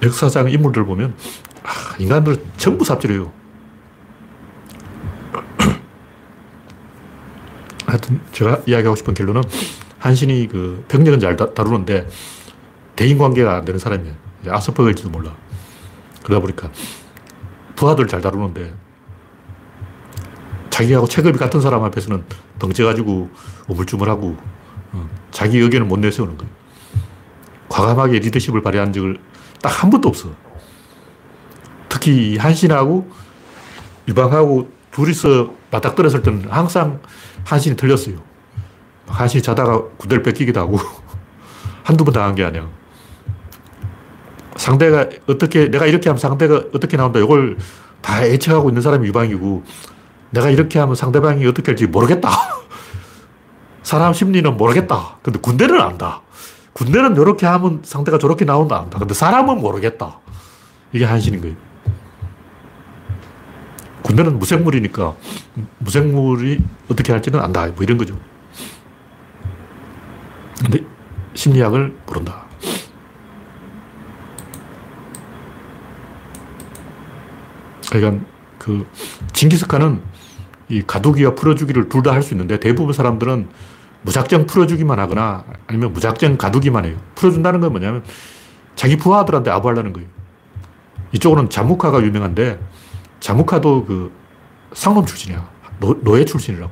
역사상 0.03 0.49
인물들 0.49 0.85
보면 0.85 1.15
아, 1.63 1.95
인간들 1.97 2.43
전부 2.57 2.83
삽질해요. 2.83 3.44
하여튼 8.05 8.21
제가 8.31 8.61
이야기하고 8.67 8.95
싶은 8.95 9.13
결론은 9.13 9.41
한신이 9.99 10.47
그 10.47 10.85
병력은 10.87 11.19
잘 11.19 11.35
다 11.35 11.63
루는데 11.63 12.07
대인 12.95 13.17
관계가 13.17 13.57
안 13.57 13.65
되는 13.65 13.79
사람이에요. 13.79 14.15
아스퍼거일지도 14.47 15.09
몰라. 15.09 15.35
그러다 16.23 16.41
보니까 16.41 16.69
부하들 17.75 18.07
잘 18.07 18.21
다루는데 18.21 18.73
자기하고 20.69 21.07
체급이 21.07 21.37
같은 21.37 21.59
사람 21.61 21.83
앞에서는 21.83 22.23
덩쳐가지고 22.59 23.29
우물쭈물하고 23.67 24.37
어, 24.93 25.09
자기 25.31 25.57
의견을 25.59 25.87
못 25.87 25.99
내세우는 25.99 26.37
거예요. 26.37 26.51
과감하게 27.69 28.19
리더십을 28.19 28.61
발휘한 28.61 28.93
적을 28.93 29.19
딱 29.61 29.69
한 29.83 29.89
번도 29.89 30.07
없어. 30.09 30.29
특히 31.89 32.37
한신하고 32.37 33.09
유방하고 34.07 34.69
둘이서 34.91 35.51
맞닥뜨렸을 35.75 36.21
때는 36.23 36.47
항상 36.49 36.99
한신이 37.43 37.75
틀렸어요. 37.75 38.15
한신이 39.07 39.43
자다가 39.43 39.83
군대를 39.97 40.23
뺏기기도 40.23 40.59
하고 40.59 40.79
한두 41.83 42.03
번 42.03 42.13
당한 42.13 42.35
게 42.35 42.43
아니야. 42.43 42.67
상대가 44.55 45.07
어떻게, 45.27 45.69
내가 45.69 45.85
이렇게 45.85 46.09
하면 46.09 46.19
상대가 46.19 46.55
어떻게 46.73 46.97
나온다. 46.97 47.19
이걸 47.19 47.57
다 48.01 48.25
예측하고 48.27 48.69
있는 48.69 48.81
사람이 48.81 49.05
유방이고, 49.07 49.63
내가 50.31 50.49
이렇게 50.49 50.79
하면 50.79 50.95
상대방이 50.95 51.45
어떻게 51.45 51.71
할지 51.71 51.87
모르겠다. 51.87 52.29
사람 53.83 54.13
심리는 54.13 54.55
모르겠다. 54.55 55.17
근데 55.21 55.39
군대는 55.39 55.79
안다. 55.79 56.21
군대는 56.73 57.15
이렇게 57.17 57.45
하면 57.45 57.81
상대가 57.83 58.17
저렇게 58.17 58.45
나온다. 58.45 58.79
안다. 58.79 58.97
근데 58.97 59.13
사람은 59.13 59.59
모르겠다. 59.59 60.19
이게 60.93 61.05
한신인 61.05 61.41
거예요. 61.41 61.55
군대는 64.05 64.37
무생물이니까 64.37 65.15
무생물이 65.79 66.63
어떻게 66.91 67.11
할지는 67.11 67.39
안다. 67.39 67.65
뭐 67.65 67.77
이런 67.83 67.97
거죠. 67.97 68.15
근데 70.61 70.79
심리학을 71.33 71.97
모른다. 72.05 72.45
그러니까 77.91 78.23
그 78.59 78.85
징기스칸은 79.33 80.01
이 80.69 80.83
가두기와 80.85 81.33
풀어주기를 81.35 81.89
둘 81.89 82.03
다 82.03 82.11
할 82.11 82.21
수 82.21 82.33
있는데 82.35 82.59
대부분 82.59 82.93
사람들은 82.93 83.47
무작정 84.03 84.45
풀어주기만 84.45 84.99
하거나 84.99 85.45
아니면 85.65 85.93
무작정 85.93 86.37
가두기만 86.37 86.85
해요. 86.85 86.95
풀어준다는 87.15 87.59
건 87.59 87.71
뭐냐면 87.71 88.03
자기 88.75 88.97
부하들한테 88.97 89.49
아부하려는 89.49 89.93
거예요. 89.93 90.07
이쪽으로는 91.11 91.49
자무카가 91.49 92.03
유명한데 92.03 92.59
자무카도 93.25 93.85
그 93.85 94.11
상놈 94.73 95.03
출신이야. 95.03 95.49
노, 95.79 95.99
노예 96.03 96.23
출신이라고. 96.25 96.71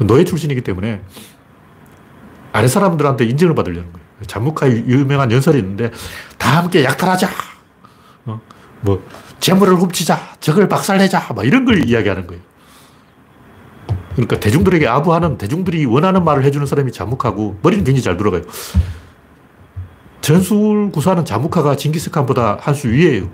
노예 0.00 0.24
출신이기 0.24 0.60
때문에 0.60 1.00
아래 2.52 2.68
사람들한테 2.68 3.24
인정을 3.24 3.54
받으려는 3.54 3.90
거예요. 3.92 4.06
자무카의 4.26 4.84
유명한 4.86 5.32
연설이 5.32 5.58
있는데 5.60 5.90
다 6.36 6.58
함께 6.58 6.84
약탈하자. 6.84 7.30
어? 8.26 8.40
뭐 8.82 9.02
재물을 9.40 9.74
훔치자, 9.76 10.36
적을 10.40 10.68
박살내자, 10.68 11.32
막 11.34 11.46
이런 11.46 11.64
걸 11.64 11.82
이야기하는 11.88 12.26
거예요. 12.26 12.42
그러니까 14.12 14.38
대중들에게 14.38 14.86
아부하는 14.86 15.38
대중들이 15.38 15.86
원하는 15.86 16.24
말을 16.24 16.44
해주는 16.44 16.66
사람이 16.66 16.92
자묵하고 16.92 17.58
머리는 17.62 17.84
굉장히 17.84 18.02
잘 18.02 18.18
돌아가요. 18.18 18.42
전술 20.20 20.92
구사는 20.92 21.24
자묵하가 21.24 21.76
징기스칸보다 21.76 22.58
한 22.60 22.74
수 22.74 22.88
위에요. 22.90 23.30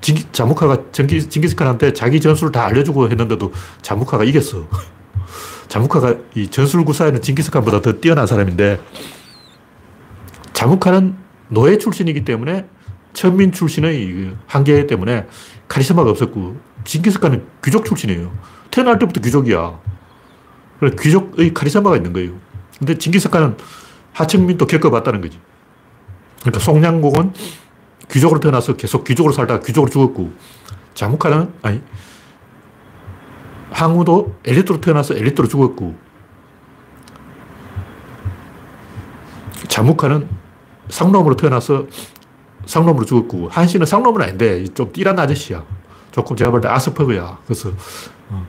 징기, 0.00 0.26
자묵하가 0.32 0.84
징기, 0.92 1.28
징기스칸한테 1.28 1.92
자기 1.92 2.20
전술을 2.20 2.52
다 2.52 2.66
알려주고 2.66 3.08
했는데도 3.10 3.52
자묵하가 3.82 4.24
이겼어. 4.24 4.68
자묵하가 5.68 6.16
이 6.34 6.48
전술 6.48 6.84
구사에는 6.84 7.20
징기스칸보다 7.20 7.82
더 7.82 7.92
뛰어난 7.94 8.26
사람인데 8.26 8.80
자묵하는 10.52 11.16
노예 11.48 11.78
출신이기 11.78 12.24
때문에 12.24 12.66
천민 13.12 13.52
출신의 13.52 14.34
한계 14.46 14.86
때문에 14.86 15.26
카리스마가 15.66 16.10
없었고, 16.10 16.56
징기스칸은 16.84 17.44
귀족 17.64 17.84
출신이에요. 17.84 18.32
태어날 18.70 18.98
때부터 18.98 19.20
귀족이야. 19.20 19.78
그래, 20.78 20.92
귀족의 21.00 21.52
카리스마가 21.52 21.96
있는 21.96 22.12
거예요. 22.12 22.32
근데 22.78 22.96
징기스칸은 22.96 23.56
하층민도 24.12 24.66
겪어봤다는 24.66 25.20
거지. 25.20 25.38
그러니까 26.40 26.60
송량공은 26.60 27.32
귀족으로 28.10 28.40
태어나서 28.40 28.76
계속 28.76 29.04
귀족으로 29.04 29.32
살다가 29.32 29.64
귀족으로 29.64 29.90
죽었고, 29.90 30.32
자무카는, 30.94 31.52
아니, 31.62 31.82
항우도 33.70 34.36
엘리트로 34.44 34.80
태어나서 34.80 35.14
엘리트로 35.14 35.48
죽었고, 35.48 35.94
자무카는 39.68 40.28
상놈으로 40.88 41.36
태어나서 41.36 41.86
상놈으로 42.66 43.04
죽었고, 43.04 43.48
한씨는 43.48 43.86
상놈은 43.86 44.22
아닌데, 44.22 44.64
좀 44.74 44.92
띠란 44.92 45.18
아저씨야. 45.18 45.62
조금 46.10 46.36
제가 46.36 46.50
볼 46.50 46.60
때 46.60 46.68
아스퍼그야. 46.68 47.38
그래서, 47.44 47.70
어. 48.30 48.46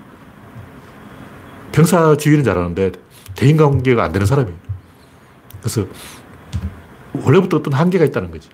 병사 1.72 2.16
지휘는 2.18 2.44
잘하는데, 2.44 2.94
대인관계가 3.36 4.04
안 4.04 4.12
되는 4.12 4.26
사람이에요. 4.26 4.58
그래서, 5.60 5.86
원래부터 7.14 7.58
어떤 7.58 7.74
한계가 7.74 8.06
있다는 8.06 8.32
거지. 8.32 8.50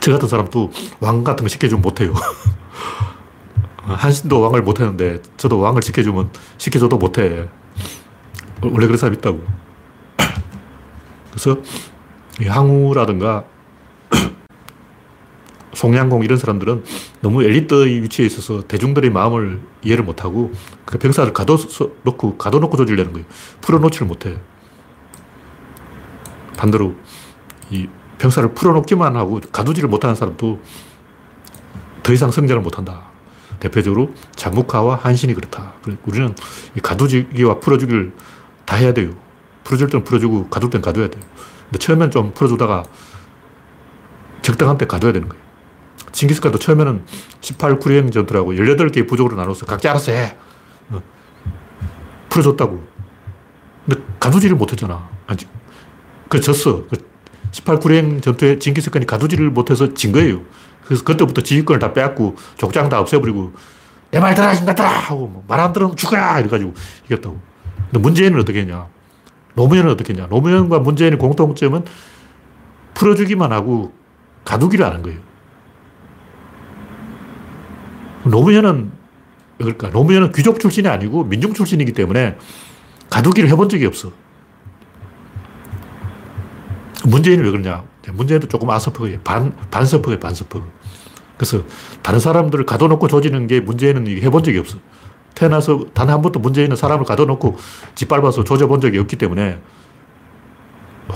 저 0.00 0.12
같은 0.12 0.28
사람도 0.28 0.70
왕 1.00 1.24
같은 1.24 1.44
거 1.44 1.48
시켜주면 1.48 1.82
못해요. 1.82 2.14
한신도 3.82 4.40
왕을 4.40 4.62
못하는데, 4.62 5.22
저도 5.36 5.58
왕을 5.60 5.82
시켜주면, 5.82 6.30
시켜줘도 6.58 6.98
못해. 6.98 7.48
원래 8.62 8.86
그런 8.86 8.96
사람 8.96 9.14
있다고. 9.14 9.42
그래서, 11.30 11.56
항우라든가 12.46 13.44
송양공 15.74 16.22
이런 16.24 16.38
사람들은 16.38 16.84
너무 17.20 17.42
엘리트의 17.42 18.02
위치에 18.02 18.26
있어서 18.26 18.62
대중들의 18.62 19.10
마음을 19.10 19.60
이해를 19.82 20.04
못하고 20.04 20.52
그 20.84 20.98
병사를 20.98 21.32
가둬놓고, 21.32 22.36
가둬놓고 22.36 22.76
조질려는 22.76 23.12
거예요. 23.12 23.26
풀어놓지를 23.60 24.06
못해. 24.06 24.38
반대로 26.56 26.94
이 27.70 27.88
병사를 28.18 28.52
풀어놓기만 28.54 29.16
하고 29.16 29.40
가두지를 29.52 29.88
못하는 29.88 30.14
사람도 30.14 30.60
더 32.02 32.12
이상 32.12 32.30
성장을 32.30 32.62
못한다. 32.62 33.02
대표적으로 33.60 34.12
장묵화와 34.36 34.96
한신이 34.96 35.34
그렇다. 35.34 35.74
우리는 36.04 36.34
가두기와 36.82 37.60
풀어주기를 37.60 38.12
다 38.64 38.76
해야 38.76 38.92
돼요. 38.92 39.14
풀어줄 39.64 39.88
때는 39.88 40.04
풀어주고 40.04 40.48
가둘 40.48 40.70
때는 40.70 40.82
가둬야 40.82 41.08
돼요. 41.08 41.22
근데 41.64 41.78
처음엔 41.78 42.10
좀 42.10 42.32
풀어주다가 42.32 42.84
적당한 44.42 44.78
때 44.78 44.86
가둬야 44.86 45.12
되는 45.12 45.28
거예요. 45.28 45.42
징기스칸도 46.12 46.58
처음에는 46.58 47.04
18 47.40 47.78
쿠리행 47.78 48.10
전투라고 48.10 48.52
18개의 48.52 49.08
부족으로 49.08 49.36
나눠서 49.36 49.66
각자 49.66 49.90
알아서 49.90 50.12
해. 50.12 50.36
어. 50.90 51.02
풀어줬다고. 52.30 52.82
근데 53.86 54.02
가두지를 54.18 54.56
못했잖아. 54.56 55.08
아니, 55.26 55.40
그 56.28 56.40
졌어. 56.40 56.84
그18 57.52 57.80
쿠리행 57.80 58.20
전투에 58.20 58.58
징기스칸이 58.58 59.06
가두지를 59.06 59.50
못해서 59.50 59.94
진 59.94 60.12
거예요. 60.12 60.42
그래서 60.84 61.04
그때부터 61.04 61.42
지휘권을 61.42 61.78
다 61.80 61.92
빼앗고 61.92 62.36
족장 62.56 62.88
다 62.88 63.00
없애버리고 63.00 63.52
내 64.10 64.20
말 64.20 64.34
들어, 64.34 64.52
인간들아! 64.54 64.88
하고 64.88 65.26
뭐 65.26 65.44
말안 65.46 65.72
들으면 65.72 65.94
죽어! 65.96 66.16
이래가지고 66.40 66.72
이겼다고. 67.06 67.38
근데 67.90 67.98
문재인은 67.98 68.40
어떻게 68.40 68.60
했냐. 68.60 68.86
노무현은 69.54 69.90
어떻게 69.90 70.12
했냐. 70.14 70.26
노무현과 70.28 70.78
문재인의 70.78 71.18
공통점은 71.18 71.84
풀어주기만 72.94 73.52
하고 73.52 73.92
가두기를 74.44 74.84
하는 74.86 75.02
거예요. 75.02 75.18
노무현은 78.24 78.92
그러니까 79.58 79.90
노무현은 79.90 80.32
귀족 80.32 80.60
출신이 80.60 80.88
아니고 80.88 81.24
민중 81.24 81.52
출신이기 81.52 81.92
때문에 81.92 82.36
가두기를 83.10 83.50
해본 83.50 83.68
적이 83.68 83.86
없어. 83.86 84.12
문재인은 87.08 87.44
왜 87.44 87.50
그러냐. 87.50 87.84
문재인도 88.12 88.48
조금 88.48 88.70
아서퍼게 88.70 89.20
반, 89.22 89.54
반서퍼게 89.70 90.18
반서퍼. 90.20 90.62
그래서 91.36 91.62
다른 92.02 92.18
사람들을 92.20 92.66
가둬놓고 92.66 93.08
조지는 93.08 93.46
게 93.46 93.60
문재인은 93.60 94.06
해본 94.22 94.42
적이 94.42 94.58
없어. 94.58 94.78
태어나서 95.34 95.86
단 95.94 96.10
한 96.10 96.20
번도 96.22 96.40
문재인은 96.40 96.74
사람을 96.76 97.04
가둬놓고 97.04 97.56
짓밟아서 97.94 98.42
조져본 98.44 98.80
적이 98.80 98.98
없기 98.98 99.16
때문에 99.16 99.58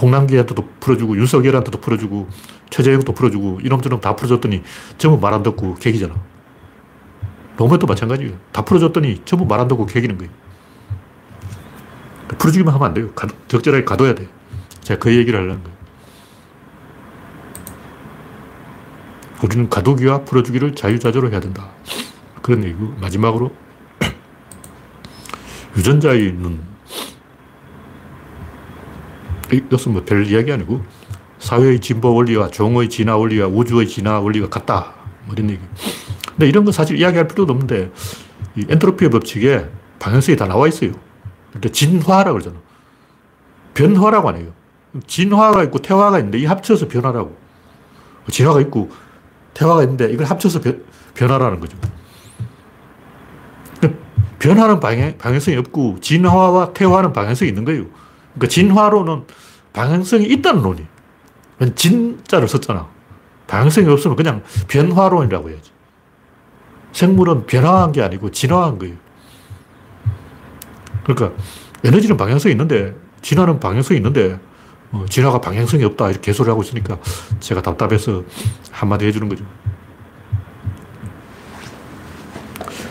홍남기한테도 0.00 0.68
풀어주고 0.80 1.16
윤석열한테도 1.16 1.80
풀어주고 1.80 2.28
최재형도 2.70 3.12
풀어주고 3.12 3.60
이놈저놈 3.64 4.00
다 4.00 4.14
풀어줬더니 4.16 4.62
전부 4.96 5.18
말 5.18 5.34
안 5.34 5.42
듣고 5.42 5.74
개기잖아. 5.74 6.14
노무현도 7.56 7.86
마찬가지예요. 7.86 8.32
다 8.52 8.62
풀어줬더니 8.64 9.22
전부 9.24 9.44
말 9.44 9.60
안 9.60 9.68
듣고 9.68 9.86
개기는 9.86 10.16
거예요. 10.18 10.32
풀어주기만 12.38 12.72
하면 12.74 12.88
안 12.88 12.94
돼요. 12.94 13.10
가, 13.12 13.26
적절하게 13.48 13.84
가둬야 13.84 14.14
돼. 14.14 14.28
제가 14.80 14.98
그 15.00 15.14
얘기를 15.14 15.38
하려는 15.38 15.62
거예요. 15.62 15.76
우리는 19.42 19.68
가두기와 19.68 20.24
풀어주기를 20.24 20.74
자유자재로 20.74 21.30
해야 21.30 21.40
된다. 21.40 21.70
그런 22.42 22.62
얘기고, 22.64 22.94
마지막으로, 23.00 23.50
유전자에는, 25.76 26.60
이것은 29.52 29.92
뭐 29.92 30.04
별 30.04 30.26
이야기 30.26 30.52
아니고, 30.52 30.84
사회의 31.38 31.80
진보 31.80 32.14
원리와 32.14 32.48
종의 32.48 32.88
진화 32.88 33.16
원리와 33.16 33.48
우주의 33.48 33.88
진화 33.88 34.20
원리가 34.20 34.48
같다. 34.48 34.94
뭐 35.24 35.34
이런 35.34 35.50
얘기. 35.50 35.60
근데 36.30 36.48
이런 36.48 36.64
건 36.64 36.72
사실 36.72 36.96
이야기할 36.96 37.26
필요도 37.28 37.52
없는데, 37.52 37.90
이 38.56 38.64
엔트로피의 38.68 39.10
법칙에 39.10 39.66
방향성이 39.98 40.36
다 40.36 40.46
나와 40.46 40.68
있어요. 40.68 40.92
그러니까 41.50 41.68
진화라고 41.70 42.38
그러잖아. 42.38 42.56
변화라고 43.74 44.28
안 44.28 44.36
해요. 44.36 44.52
진화가 45.06 45.64
있고 45.64 45.78
태화가 45.78 46.18
있는데 46.18 46.38
이 46.38 46.44
합쳐서 46.44 46.88
변화라고. 46.88 47.36
진화가 48.30 48.60
있고 48.62 48.90
태화가 49.54 49.82
있는데 49.82 50.10
이걸 50.10 50.26
합쳐서 50.26 50.60
변, 50.60 50.84
변화라는 51.14 51.60
거죠. 51.60 51.76
변화는 54.38 54.80
방향, 54.80 55.16
방향성이 55.18 55.56
없고 55.58 55.98
진화와 56.00 56.72
태화는 56.72 57.12
방향성이 57.12 57.50
있는 57.50 57.64
거예요. 57.64 57.84
그러니까 58.34 58.48
진화로는 58.48 59.24
방향성이 59.72 60.24
있다는 60.26 60.62
논이. 60.62 60.86
진자를 61.76 62.48
썼잖아. 62.48 62.88
방향성이 63.46 63.88
없으면 63.88 64.16
그냥 64.16 64.42
변화론이라고 64.66 65.50
해야지. 65.50 65.70
생물은 66.92 67.46
변화한 67.46 67.92
게 67.92 68.02
아니고 68.02 68.32
진화한 68.32 68.78
거예요. 68.78 68.96
그러니까 71.04 71.40
에너지는 71.84 72.16
방향성이 72.16 72.52
있는데 72.52 72.96
진화는 73.22 73.60
방향성이 73.60 73.98
있는데 73.98 74.40
어, 74.92 75.04
진화가 75.08 75.40
방향성이 75.40 75.84
없다 75.84 76.10
이렇게 76.10 76.20
개소를 76.20 76.50
하고 76.52 76.62
있으니까 76.62 76.98
제가 77.40 77.62
답답해서 77.62 78.22
한마디 78.70 79.06
해주는 79.06 79.28
거죠. 79.28 79.44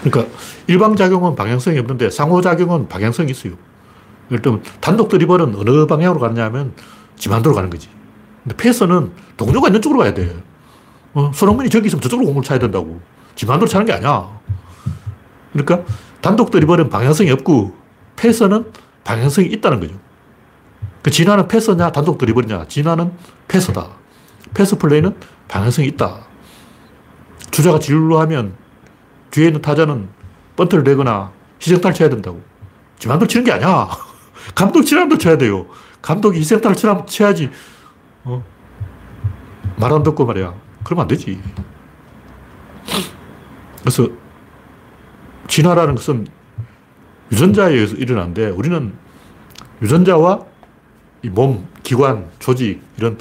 그러니까 0.04 0.36
일방작용은 0.68 1.36
방향성이 1.36 1.78
없는데 1.80 2.10
상호작용은 2.10 2.88
방향성이 2.88 3.32
있어요. 3.32 3.54
예를 4.32 4.42
들면 4.42 4.64
단독 4.80 5.10
드리블은 5.10 5.56
어느 5.56 5.86
방향으로 5.86 6.20
가느냐면 6.20 6.74
지만도로 7.18 7.56
가는 7.56 7.70
거지. 7.70 7.90
근데 8.44 8.58
패스는 8.58 9.12
동료가 9.38 9.68
있는 9.68 9.82
쪽으로 9.82 10.00
가야 10.00 10.14
돼. 10.14 10.36
어, 11.14 11.32
손흥민이 11.34 11.70
저기 11.70 11.88
있으면 11.88 12.02
저쪽으로 12.02 12.28
공을 12.28 12.44
차야 12.44 12.58
된다고. 12.58 13.00
지만도로 13.36 13.70
차는 13.70 13.86
게 13.86 13.94
아니야. 13.94 14.28
그러니까 15.52 15.84
단독 16.22 16.50
드리블은 16.50 16.90
방향성이 16.90 17.30
없고 17.32 17.76
패스는 18.16 18.72
방향성이 19.04 19.50
있다는 19.50 19.80
거죠. 19.82 19.94
그 21.02 21.10
진화는 21.12 21.48
패스냐, 21.48 21.92
단독 21.92 22.18
드리블이냐. 22.18 22.66
진화는 22.68 23.12
패스다. 23.48 23.88
패스 24.54 24.78
플레이는 24.78 25.16
방향성이 25.48 25.88
있다. 25.90 26.20
주자가 27.52 27.80
진루로 27.80 28.20
하면 28.22 28.56
뒤에 29.32 29.48
있는 29.48 29.62
타자는 29.62 30.10
번트를 30.56 30.84
내거나 30.84 31.32
희생타를 31.62 31.96
쳐야 31.96 32.10
된다고. 32.10 32.42
지만도 33.00 33.28
치는 33.28 33.46
게 33.46 33.52
아니야. 33.52 33.90
감독 34.56 34.84
치라는 34.84 35.10
대 35.10 35.18
쳐야 35.18 35.38
돼요. 35.38 35.68
감독이 36.02 36.40
희생타를 36.40 36.76
치라면 36.76 37.08
쳐야지. 37.08 37.50
어. 38.24 38.44
말 39.78 39.92
안 39.92 40.04
듣고 40.04 40.26
말이야. 40.26 40.54
그러면 40.84 41.04
안 41.04 41.08
되지. 41.08 41.42
그래서 43.82 44.08
진화라는 45.48 45.96
것은 45.96 46.28
유전자에 47.32 47.74
의해서 47.74 47.96
일어나는데 47.96 48.50
우리는 48.50 48.94
유전자와 49.82 50.46
이 51.24 51.30
몸, 51.30 51.68
기관, 51.84 52.26
조직, 52.40 52.82
이런 52.98 53.18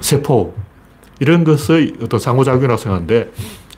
세포, 0.00 0.54
이런 1.20 1.44
것의 1.44 1.94
어떤 2.02 2.18
상호작용이라고 2.20 2.76
생각하는데 2.76 3.30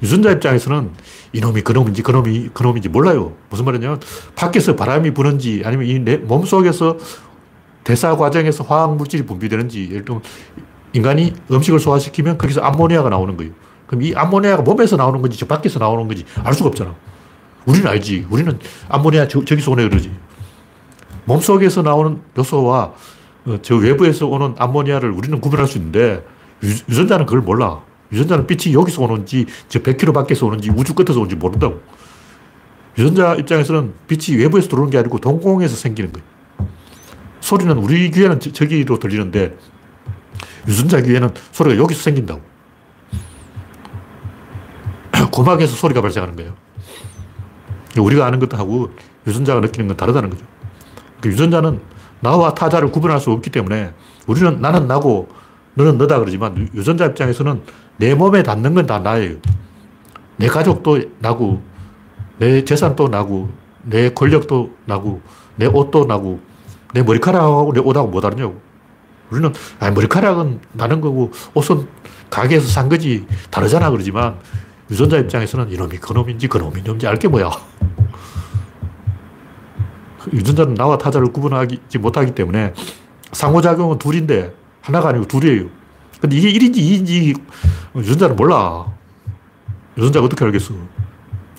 유전자 0.02 0.32
입장에서는 0.32 0.90
이놈이 1.32 1.62
그놈인지 1.62 2.02
그놈이 2.02 2.50
그놈인지 2.52 2.88
몰라요. 2.88 3.34
무슨 3.50 3.64
말이냐면 3.64 4.00
밖에서 4.34 4.74
바람이 4.74 5.12
부는지 5.12 5.62
아니면 5.64 5.86
이몸 5.86 6.44
속에서 6.44 6.98
대사 7.84 8.16
과정에서 8.16 8.64
화학 8.64 8.96
물질이 8.96 9.24
분비되는지 9.26 9.90
예를 9.90 10.04
들면 10.04 10.22
인간이 10.92 11.32
음식을 11.50 11.80
소화시키면 11.80 12.38
거기서 12.38 12.60
암모니아가 12.60 13.08
나오는 13.08 13.36
거예요. 13.36 13.52
그럼 13.86 14.02
이 14.02 14.14
암모니아가 14.14 14.62
몸에서 14.62 14.96
나오는 14.96 15.20
건지 15.22 15.38
저 15.38 15.46
밖에서 15.46 15.78
나오는 15.78 16.06
건지 16.06 16.24
알 16.42 16.52
수가 16.54 16.68
없잖아. 16.68 16.94
우리는 17.64 17.86
알지. 17.86 18.26
우리는 18.28 18.58
암모니아 18.88 19.28
저, 19.28 19.44
저기서 19.44 19.70
오네 19.72 19.88
그러지. 19.88 20.10
몸속에서 21.24 21.82
나오는 21.82 22.20
요소와 22.36 22.92
어, 23.44 23.58
저 23.62 23.76
외부에서 23.76 24.26
오는 24.26 24.54
암모니아를 24.58 25.10
우리는 25.10 25.40
구분할 25.40 25.66
수 25.66 25.78
있는데 25.78 26.24
유, 26.62 26.94
전자는 26.94 27.26
그걸 27.26 27.40
몰라. 27.40 27.82
유전자는 28.12 28.46
빛이 28.46 28.74
여기서 28.74 29.02
오는지 29.02 29.46
저 29.68 29.80
100km 29.80 30.12
밖에서 30.12 30.46
오는지 30.46 30.70
우주 30.70 30.94
끝에서 30.94 31.18
오는지 31.18 31.34
모른다고. 31.36 31.80
유전자 32.98 33.34
입장에서는 33.34 33.94
빛이 34.06 34.38
외부에서 34.38 34.68
들어오는 34.68 34.90
게 34.90 34.98
아니고 34.98 35.18
동공에서 35.18 35.76
생기는 35.76 36.12
거예요. 36.12 36.26
소리는 37.40 37.76
우리 37.78 38.10
귀에는 38.10 38.38
저기로 38.38 38.98
들리는데 38.98 39.56
유전자 40.68 41.00
귀에는 41.00 41.30
소리가 41.52 41.82
여기서 41.82 42.02
생긴다고. 42.02 42.40
고막에서 45.32 45.74
소리가 45.74 46.02
발생하는 46.02 46.36
거예요. 46.36 46.54
우리가 47.98 48.26
아는 48.26 48.38
것하고 48.38 48.90
유전자가 49.26 49.60
느끼는 49.60 49.88
건 49.88 49.96
다르다는 49.96 50.30
거죠. 50.30 50.51
그 51.22 51.30
유전자는 51.30 51.80
나와 52.20 52.52
타자를 52.52 52.92
구분할 52.92 53.18
수 53.20 53.30
없기 53.30 53.48
때문에 53.50 53.94
우리는 54.26 54.60
나는 54.60 54.86
나고 54.86 55.28
너는 55.74 55.96
너다 55.96 56.18
그러지만 56.18 56.68
유전자 56.74 57.06
입장에서는 57.06 57.62
내 57.96 58.14
몸에 58.14 58.42
닿는 58.42 58.74
건 58.74 58.86
다 58.86 58.98
나예요. 58.98 59.36
내 60.36 60.48
가족도 60.48 61.00
나고, 61.20 61.62
내 62.38 62.64
재산도 62.64 63.08
나고, 63.08 63.48
내 63.82 64.12
권력도 64.12 64.72
나고, 64.86 65.20
내 65.56 65.66
옷도 65.66 66.04
나고, 66.04 66.40
내 66.92 67.02
머리카락하고 67.02 67.72
내 67.72 67.80
옷하고 67.80 68.08
뭐 68.08 68.20
다르냐고. 68.20 68.60
우리는, 69.30 69.52
아 69.78 69.90
머리카락은 69.90 70.60
나는 70.72 71.00
거고, 71.00 71.30
옷은 71.54 71.86
가게에서 72.28 72.66
산 72.66 72.88
거지, 72.88 73.24
다르잖아 73.50 73.90
그러지만, 73.90 74.36
유전자 74.90 75.18
입장에서는 75.18 75.70
이놈이 75.70 75.98
그놈인지 75.98 76.48
그놈인지 76.48 77.06
알게 77.06 77.28
뭐야. 77.28 77.50
유전자는 80.32 80.74
나와 80.74 80.98
타자를 80.98 81.32
구분하지 81.32 81.98
못하기 81.98 82.34
때문에 82.34 82.74
상호작용은 83.32 83.98
둘인데 83.98 84.54
하나가 84.80 85.08
아니고 85.08 85.26
둘이에요. 85.26 85.68
근데 86.20 86.36
이게 86.36 86.52
1인지 86.52 86.76
2인지 86.76 87.40
유전자는 87.96 88.36
몰라. 88.36 88.86
유전자가 89.96 90.26
어떻게 90.26 90.44
알겠어. 90.44 90.74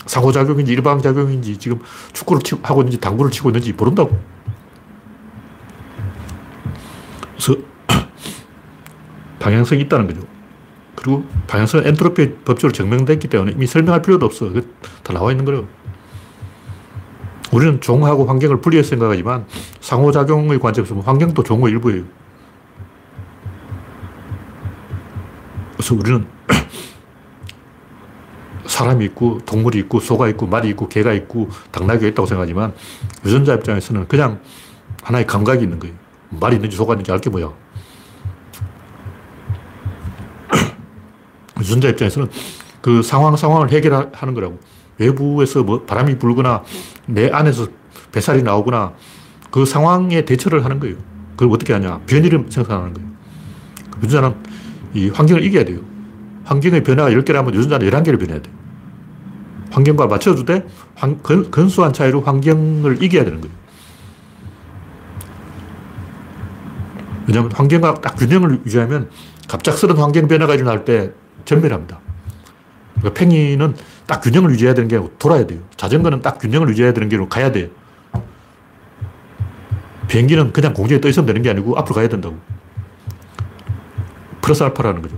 상호작용인지 0.06 0.72
일방작용인지 0.74 1.58
지금 1.58 1.80
축구를 2.14 2.42
하고 2.64 2.82
있는지 2.82 3.00
당구를 3.00 3.32
치고 3.32 3.50
있는지 3.50 3.74
모른다고. 3.74 4.18
그래서 7.38 7.62
방향성이 9.40 9.82
있다는 9.82 10.08
거죠. 10.08 10.22
그리고 10.96 11.26
방향성은 11.48 11.88
엔트로피 11.88 12.36
법칙으로 12.46 12.72
증명됐기 12.72 13.28
때문에 13.28 13.52
이미 13.54 13.68
설명할 13.68 14.02
필요도 14.02 14.26
없어. 14.26 14.52
다 15.04 15.14
나와 15.14 15.32
있는 15.32 15.46
거예요. 15.46 15.68
우리는 17.54 17.80
종하고 17.80 18.26
환경을 18.26 18.62
분리해서 18.62 18.90
생각하지만 18.90 19.46
상호작용의 19.80 20.60
관점에서 20.60 21.00
환경도 21.02 21.44
종의 21.44 21.72
일부예요. 21.72 22.04
그래서 25.74 25.94
우리는 25.94 26.26
사람이 28.66 29.06
있고 29.06 29.40
동물이 29.46 29.78
있고 29.80 30.00
소가 30.00 30.28
있고 30.30 30.48
말이 30.48 30.70
있고 30.70 30.88
개가 30.88 31.14
있고 31.14 31.50
당나귀가 31.72 32.08
있다고 32.08 32.26
생각하지만 32.26 32.74
유전자 33.24 33.54
입장에서는 33.54 34.08
그냥 34.08 34.40
하나의 35.04 35.28
감각이 35.28 35.62
있는 35.62 35.78
거예요. 35.78 35.94
말이 36.32 36.56
있는지 36.56 36.76
소가 36.76 36.94
있는지 36.94 37.12
알 37.12 37.20
게 37.20 37.30
뭐야. 37.30 37.54
유전자 41.62 41.90
입장에서는 41.90 42.30
그 42.82 43.04
상황 43.04 43.36
상황을 43.36 43.70
해결하는 43.70 44.34
거라고. 44.34 44.73
외부에서 44.98 45.64
뭐 45.64 45.84
바람이 45.84 46.18
불거나 46.20 46.64
내 47.08 47.30
안에서 47.30 47.68
배살이 48.12 48.44
나오거나 48.44 48.94
그 49.52 49.66
상황에 49.66 50.26
대처를 50.26 50.64
하는 50.64 50.80
거예요. 50.80 50.96
그걸 51.32 51.54
어떻게 51.54 51.74
하냐. 51.74 52.00
변이를 52.06 52.46
생산하는 52.50 52.94
거예요. 52.94 53.10
유전자는 54.04 54.36
이 54.94 55.10
환경을 55.10 55.44
이겨야 55.44 55.66
돼요. 55.66 55.80
환경의 56.46 56.84
변화가 56.84 57.10
10개라면 57.12 57.54
유전자는 57.54 57.90
11개를 57.90 58.20
변해야 58.20 58.42
돼요. 58.42 58.54
환경과 59.72 60.08
맞춰도 60.08 60.46
돼? 60.46 60.66
환, 60.96 61.22
근, 61.24 61.50
근소한 61.50 61.94
차이로 61.94 62.22
환경을 62.22 63.02
이겨야 63.02 63.24
되는 63.24 63.42
거예요. 63.42 63.56
왜냐하면 67.28 67.52
환경과 67.52 67.96
딱 67.96 68.16
균형을 68.16 68.62
유지하면 68.66 69.10
갑작스런 69.48 69.98
환경 69.98 70.28
변화가 70.28 70.56
일어날 70.56 70.86
때 70.86 71.12
전멸합니다. 71.46 72.00
그러니까 72.96 73.20
팽이는 73.20 73.76
딱 74.06 74.22
균형을 74.22 74.52
유지해야 74.52 74.74
되는 74.74 74.88
게 74.88 75.02
돌아야 75.18 75.46
돼요. 75.46 75.60
자전거는 75.78 76.22
딱 76.22 76.40
균형을 76.40 76.70
유지해야 76.70 76.94
되는 76.94 77.10
길로 77.10 77.30
가야 77.30 77.52
돼요. 77.52 77.70
비행기는 80.08 80.52
그냥 80.54 80.74
공중에 80.74 81.02
떠 81.02 81.10
있으면 81.10 81.26
되는 81.26 81.42
게 81.42 81.50
아니고 81.50 81.78
앞으로 81.78 81.96
가야 81.96 82.08
된다고. 82.10 82.38
플러스 84.42 84.62
알파라는 84.64 85.02
거죠. 85.02 85.16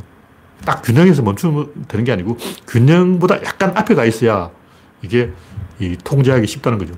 딱 0.66 0.82
균형에서 0.82 1.22
멈추면 1.22 1.86
되는 1.88 2.06
게 2.06 2.12
아니고 2.12 2.38
균형보다 2.68 3.44
약간 3.44 3.76
앞에 3.76 3.96
가 3.96 4.06
있어야 4.06 4.52
이게 5.02 5.32
이 5.80 5.98
통제하기 6.04 6.48
쉽다는 6.48 6.78
거죠. 6.78 6.94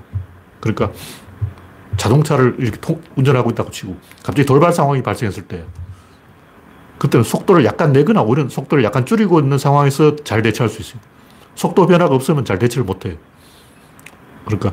그러니까 0.60 0.92
자동차를 1.96 2.56
이렇게 2.58 2.78
통, 2.80 3.00
운전하고 3.16 3.50
있다고 3.50 3.70
치고 3.70 3.96
갑자기 4.22 4.46
돌발 4.46 4.72
상황이 4.72 5.02
발생했을 5.02 5.44
때 5.44 5.64
그때는 6.98 7.24
속도를 7.24 7.64
약간 7.64 7.92
내거나 7.92 8.22
오히려 8.22 8.48
속도를 8.48 8.84
약간 8.84 9.06
줄이고 9.06 9.40
있는 9.40 9.58
상황에서 9.58 10.16
잘 10.16 10.42
대처할 10.42 10.68
수 10.68 10.80
있어요. 10.80 11.00
속도 11.58 11.88
변화가 11.88 12.14
없으면 12.14 12.44
잘 12.44 12.56
대처를 12.60 12.84
못 12.84 13.04
해요. 13.04 13.16
그러니까 14.46 14.72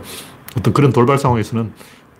어떤 0.55 0.71
그런 0.71 0.93
돌발 0.93 1.17
상황에서는 1.17 1.73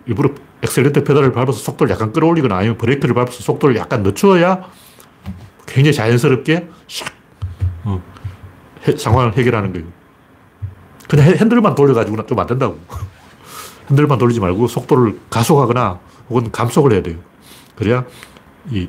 일부러 0.06 0.30
엑셀레터 0.60 1.04
페달을 1.04 1.30
밟아서 1.32 1.60
속도를 1.60 1.92
약간 1.92 2.12
끌어올리거나 2.12 2.56
아니면 2.56 2.76
브레이크를 2.76 3.14
밟아서 3.14 3.44
속도를 3.44 3.76
약간 3.76 4.02
늦춰야 4.02 4.64
굉장히 5.66 5.94
자연스럽게 5.94 6.68
샥 6.88 7.06
어, 7.84 8.02
해, 8.88 8.96
상황을 8.96 9.36
해결하는 9.38 9.72
거예요. 9.72 9.86
그냥 11.08 11.26
핸들만 11.36 11.76
돌려가지고는 11.76 12.26
좀 12.26 12.38
안 12.40 12.46
된다고. 12.48 12.76
핸들만 13.88 14.18
돌리지 14.18 14.40
말고 14.40 14.66
속도를 14.66 15.16
가속하거나 15.30 16.00
혹은 16.28 16.50
감속을 16.50 16.92
해야 16.92 17.02
돼요. 17.02 17.18
그래야 17.76 18.04
이 18.68 18.88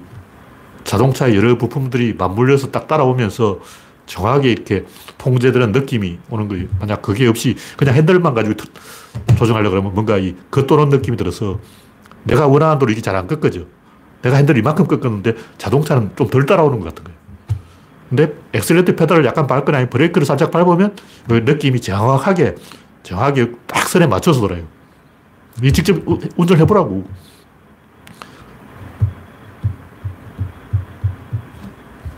자동차의 0.86 1.36
여러 1.36 1.56
부품들이 1.56 2.16
맞물려서 2.18 2.72
딱 2.72 2.88
따라오면서 2.88 3.60
정확하게 4.08 4.52
이렇게 4.52 4.86
통제되는 5.20 5.72
느낌이 5.72 6.18
오는 6.30 6.48
거예요. 6.48 6.68
만약 6.80 7.02
그게 7.02 7.28
없이 7.28 7.56
그냥 7.78 7.94
핸들만 7.96 8.34
가지고 8.34 8.56
조정하려고 9.38 9.72
그러면 9.72 9.94
뭔가 9.94 10.18
이 10.18 10.36
겉도는 10.50 10.90
느낌이 10.90 11.16
들어서 11.18 11.60
내가 12.24 12.48
원하는 12.48 12.80
대로 12.80 12.92
이게 12.92 13.02
잘 13.02 13.16
안 13.16 13.28
꺾어져. 13.28 13.62
내가 14.22 14.38
핸들을 14.38 14.58
이만큼 14.60 14.88
꺾었는데 14.88 15.36
자동차는 15.58 16.12
좀 16.16 16.30
덜 16.30 16.46
따라오는 16.46 16.80
것 16.80 16.86
같은 16.86 17.04
거예요. 17.04 17.18
근데 18.10 18.34
엑셀레터 18.54 18.96
페달을 18.96 19.26
약간 19.26 19.46
밟거나 19.48 19.88
브레이크를 19.90 20.26
살짝 20.26 20.50
밟으면 20.50 20.96
느낌이 21.28 21.82
정확하게, 21.82 22.56
정확하게 23.04 23.52
딱 23.68 23.88
선에 23.88 24.08
맞춰서 24.08 24.40
돌아요. 24.40 24.64
이 25.62 25.72
직접 25.74 25.98
운전 26.38 26.58
해보라고. 26.60 27.06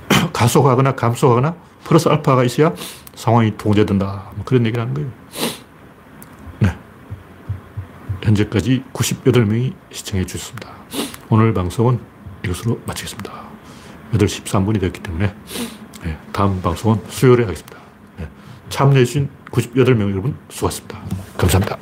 가속하거나 0.33 0.95
감속하거나 0.95 1.55
플러스 1.89 2.07
알파가 2.07 2.43
있어야 2.43 2.71
상황이 3.15 3.57
통제된다. 3.57 4.29
뭐 4.35 4.45
그런 4.45 4.63
얘기를 4.63 4.79
하는 4.79 4.93
거예요. 4.93 5.09
네. 6.59 6.77
현재까지 8.21 8.83
98명이 8.93 9.73
시청해 9.91 10.23
주셨습니다. 10.27 10.69
오늘 11.31 11.51
방송은 11.51 11.99
이것으로 12.45 12.79
마치겠습니다. 12.85 13.33
8시 14.13 14.43
13분이 14.43 14.79
됐기 14.79 15.01
때문에 15.01 15.33
네, 16.03 16.17
다음 16.31 16.61
방송은 16.61 17.01
수요일에 17.09 17.45
하겠습니다. 17.45 17.79
네, 18.19 18.29
참여해 18.69 19.03
주신 19.05 19.27
98명 19.49 20.11
여러분 20.11 20.37
수고하셨습니다. 20.49 21.01
감사합니다. 21.37 21.79